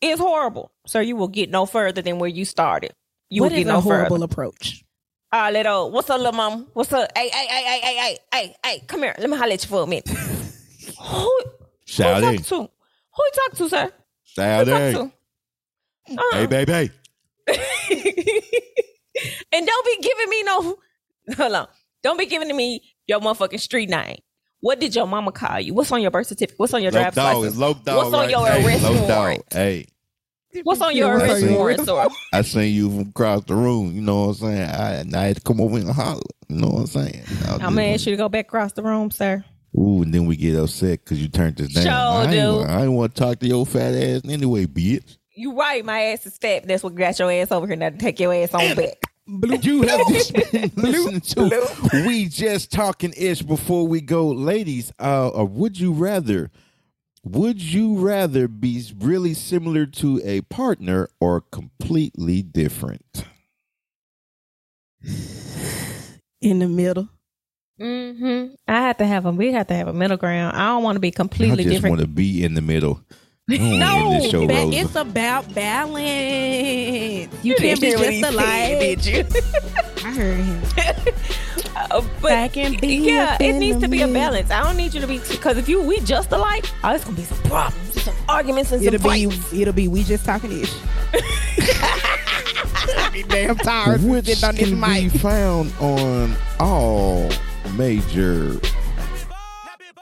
[0.02, 2.94] is horrible, sir, you will get no further than where you started.
[3.30, 4.26] You What will is get a no horrible further.
[4.26, 4.84] approach?
[5.32, 6.68] Ah, little, what's up, little mom?
[6.74, 7.10] What's up?
[7.16, 9.16] Hey, hey, hey, hey, hey, hey, hey, hey, come here.
[9.18, 10.10] Let me holler at you for a minute.
[10.10, 10.20] who,
[11.04, 11.44] who you
[11.86, 12.46] Shout talking out.
[12.46, 12.56] to?
[12.56, 13.84] Who you talking to, sir?
[13.86, 13.92] Who
[14.24, 14.92] Shout you out.
[14.92, 15.12] to?
[16.18, 16.36] Uh-uh.
[16.38, 16.92] Hey, baby.
[19.54, 20.78] and don't be giving me no.
[21.38, 21.68] Hold on.
[22.04, 24.18] Don't be giving me your motherfucking street name.
[24.62, 25.74] What did your mama call you?
[25.74, 26.60] What's on your birth certificate?
[26.60, 27.54] What's on your driver's dog license?
[27.54, 27.98] is low dog.
[27.98, 28.66] What's on right your there.
[28.66, 29.10] arrest low dog.
[29.10, 29.44] warrant?
[29.52, 29.88] Hey,
[30.64, 32.08] What's on your arrest warrant, sir?
[32.34, 33.94] I seen you from across the room.
[33.96, 34.70] You know what I'm saying?
[34.70, 36.22] I, and I had to come over and holler.
[36.50, 37.24] You know what I'm saying?
[37.48, 39.44] I I'm gonna ask you to go back across the room, sir.
[39.80, 41.86] Ooh, and then we get upset because you turned this down.
[41.86, 42.58] Sure I, ain't, do.
[42.58, 45.18] wa- I ain't want to talk to your fat ass anyway, bitch.
[45.34, 46.68] You right, my ass is fat.
[46.68, 49.02] That's what got your ass over here now to take your ass on back.
[49.28, 54.28] You have just been listening to We Just Talking Ish before we go.
[54.28, 56.52] Ladies, uh, would you rather
[57.24, 63.26] would you rather be really similar to a partner or completely different?
[66.42, 67.08] In the middle.
[67.80, 68.56] Mm-hmm.
[68.68, 69.32] I have to have a.
[69.32, 70.58] We have to have a middle ground.
[70.58, 71.68] I don't want to be completely different.
[71.68, 71.92] I just different.
[71.98, 73.02] want to be in the middle.
[73.54, 74.78] I don't wanna No, this show, ba- Rosa.
[74.78, 77.34] it's about balance.
[77.44, 78.80] You, You can't be hear what just he said, alike.
[78.80, 79.26] did you?
[80.06, 81.14] I heard him.
[81.74, 84.52] Uh, but I can be yeah, it needs to be a balance.
[84.52, 87.16] I don't need you to be because if you we just alike, oh, it's gonna
[87.16, 89.54] be some problems, some arguments, and some It'll be fights.
[89.54, 90.74] it'll be we just talking ish.
[93.14, 97.30] be damn tired Which on this can be found on all
[97.74, 98.60] major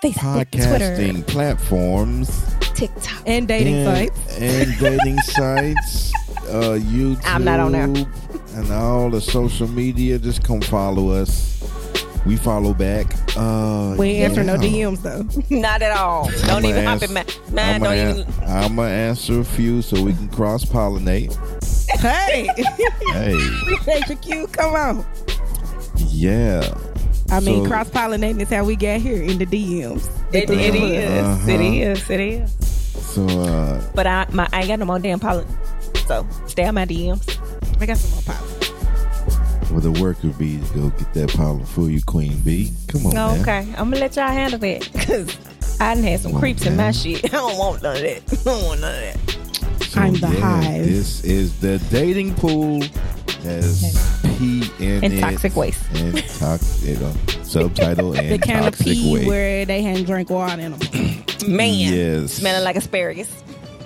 [0.03, 2.29] Facebook, podcasting platforms.
[2.59, 3.23] Twitter, TikTok.
[3.25, 4.37] And dating and, sites.
[4.39, 6.13] and dating sites,
[6.47, 7.21] uh, YouTube.
[7.25, 7.83] I'm not on there.
[7.83, 10.17] And all the social media.
[10.17, 11.57] Just come follow us.
[12.25, 13.13] We follow back.
[13.37, 14.55] Uh, We ain't answering no.
[14.57, 15.23] DMs though.
[15.55, 16.25] Not at all.
[16.29, 17.79] Don't I'ma even hop ans- in my man.
[17.81, 18.43] gonna, Don't an- even.
[18.43, 21.33] I'm gonna answer a few so we can cross pollinate.
[21.99, 22.49] hey,
[23.13, 24.47] hey, appreciate your cue.
[24.47, 25.05] Come on.
[25.95, 26.61] yeah.
[27.31, 30.09] I mean, So- cross pollinating is how we got here in the DMs.
[30.33, 31.13] It, The it three of us.
[31.13, 31.23] is.
[31.23, 31.51] Uh-huh.
[31.51, 32.09] It is.
[32.09, 32.55] It is.
[33.13, 35.47] So uh, But I, my, I ain't got no more damn pollen.
[36.07, 37.37] So stay on my DMs.
[37.81, 39.71] I got some more pollen.
[39.71, 42.71] well, the work would be to go get that pollen for you, Queen Bee.
[42.87, 45.37] Come on, Oh, okay, I'm gonna let y'all handle that because
[45.79, 47.25] I done had some Come on, creeps in my shit.
[47.33, 48.21] I don't want none of that.
[48.31, 49.85] I don't want none of that.
[49.89, 50.85] So, I'm the hive.
[50.85, 52.81] This is the dating pool.
[53.43, 55.83] Has P in And toxic waste.
[55.95, 56.97] And toxic.
[57.01, 57.11] uh,
[57.43, 59.27] subtitle and The kind of toxic pee waste.
[59.27, 60.79] where they hadn't drank water in them.
[61.47, 62.33] Man, Yes.
[62.33, 63.29] smelling like asparagus.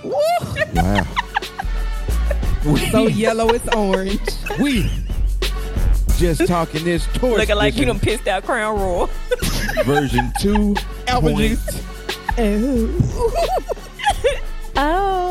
[0.03, 1.03] Wow.
[2.91, 4.19] so yellow it's orange.
[4.59, 4.89] we
[6.17, 9.09] just talking this towards Looking like you edition done pissed out Crown Royal.
[9.85, 10.75] version two.
[11.07, 11.81] Apple point- juice.
[12.37, 12.89] Oh.
[14.77, 15.22] oh.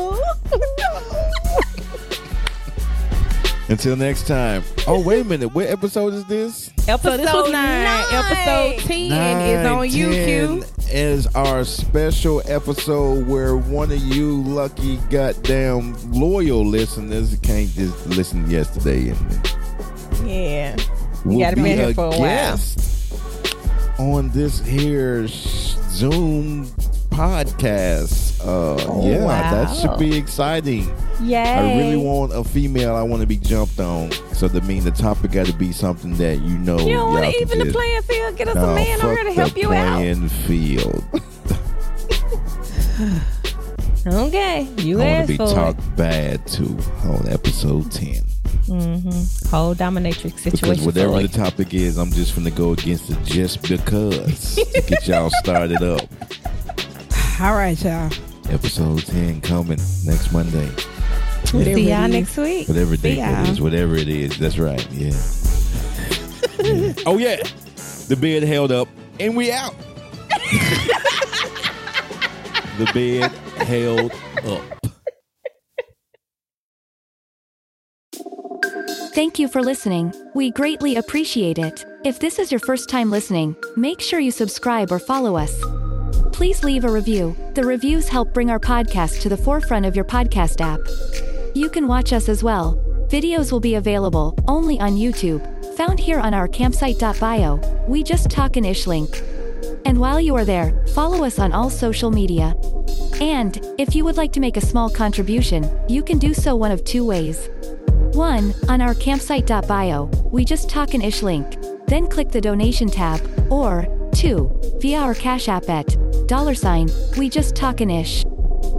[3.72, 4.62] Until next time.
[4.86, 5.54] Oh, wait a minute.
[5.54, 6.68] What episode is this?
[6.86, 8.04] Episode So this was nine.
[8.12, 10.62] Episode ten is on you, Q.
[10.82, 18.06] 10 Is our special episode where one of you lucky goddamn loyal listeners can't just
[18.08, 19.50] listen yesterday and
[20.26, 20.76] Yeah.
[21.24, 22.18] will gotta be be here a for a while.
[22.20, 23.14] guest
[23.98, 26.66] on this here Zoom
[27.08, 28.31] podcast.
[28.44, 29.18] Uh, Oh, yeah,
[29.66, 30.92] that should be exciting.
[31.22, 31.60] Yeah.
[31.62, 32.96] I really want a female.
[32.96, 34.10] I want to be jumped on.
[34.34, 36.78] So that mean the topic got to be something that you know.
[36.80, 38.36] You don't want to even the playing field.
[38.36, 39.94] Get us No, a man over here to help you out.
[39.96, 41.04] playing field.
[44.04, 46.64] Okay, you I want to be talked bad to
[47.04, 48.24] on episode ten.
[48.66, 49.48] Mm-hmm.
[49.48, 50.70] Whole dominatrix situation.
[50.70, 54.82] because whatever the topic is, I'm just going to go against it just because to
[54.82, 56.00] get y'all started up.
[57.40, 58.10] All right, y'all.
[58.50, 60.68] Episode ten coming next Monday.
[61.52, 62.68] Whatever See y'all next week.
[62.68, 63.52] Whatever See date that y'all.
[63.52, 64.86] is, whatever it is, that's right.
[64.92, 65.10] Yeah.
[66.62, 66.92] Yeah.
[67.06, 67.42] Oh yeah,
[68.08, 68.88] the bed held up,
[69.18, 69.74] and we out.
[72.78, 73.30] the bed
[73.66, 74.12] held
[74.46, 74.62] up.
[79.14, 80.14] Thank you for listening.
[80.34, 81.84] We greatly appreciate it.
[82.04, 85.60] If this is your first time listening, make sure you subscribe or follow us.
[86.32, 87.36] Please leave a review.
[87.54, 90.80] The reviews help bring our podcast to the forefront of your podcast app.
[91.54, 92.76] You can watch us as well.
[93.08, 95.42] Videos will be available only on YouTube,
[95.76, 97.84] found here on our campsite.bio.
[97.86, 99.22] We just talkin ish link.
[99.84, 102.54] And while you are there, follow us on all social media.
[103.20, 106.72] And, if you would like to make a small contribution, you can do so one
[106.72, 107.50] of two ways.
[108.14, 108.54] 1.
[108.68, 111.56] On our campsite.bio, we just talkin ish link.
[111.92, 113.20] Then click the donation tab,
[113.52, 114.78] or 2.
[114.80, 115.94] Via our Cash App at
[116.26, 116.88] dollar sign,
[117.18, 118.24] we just talkin ish.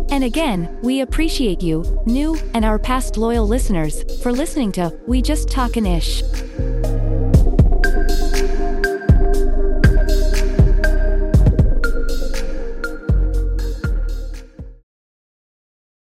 [0.09, 5.21] And again, we appreciate you, new, and our past loyal listeners, for listening to We
[5.21, 6.23] Just Talkin Ish.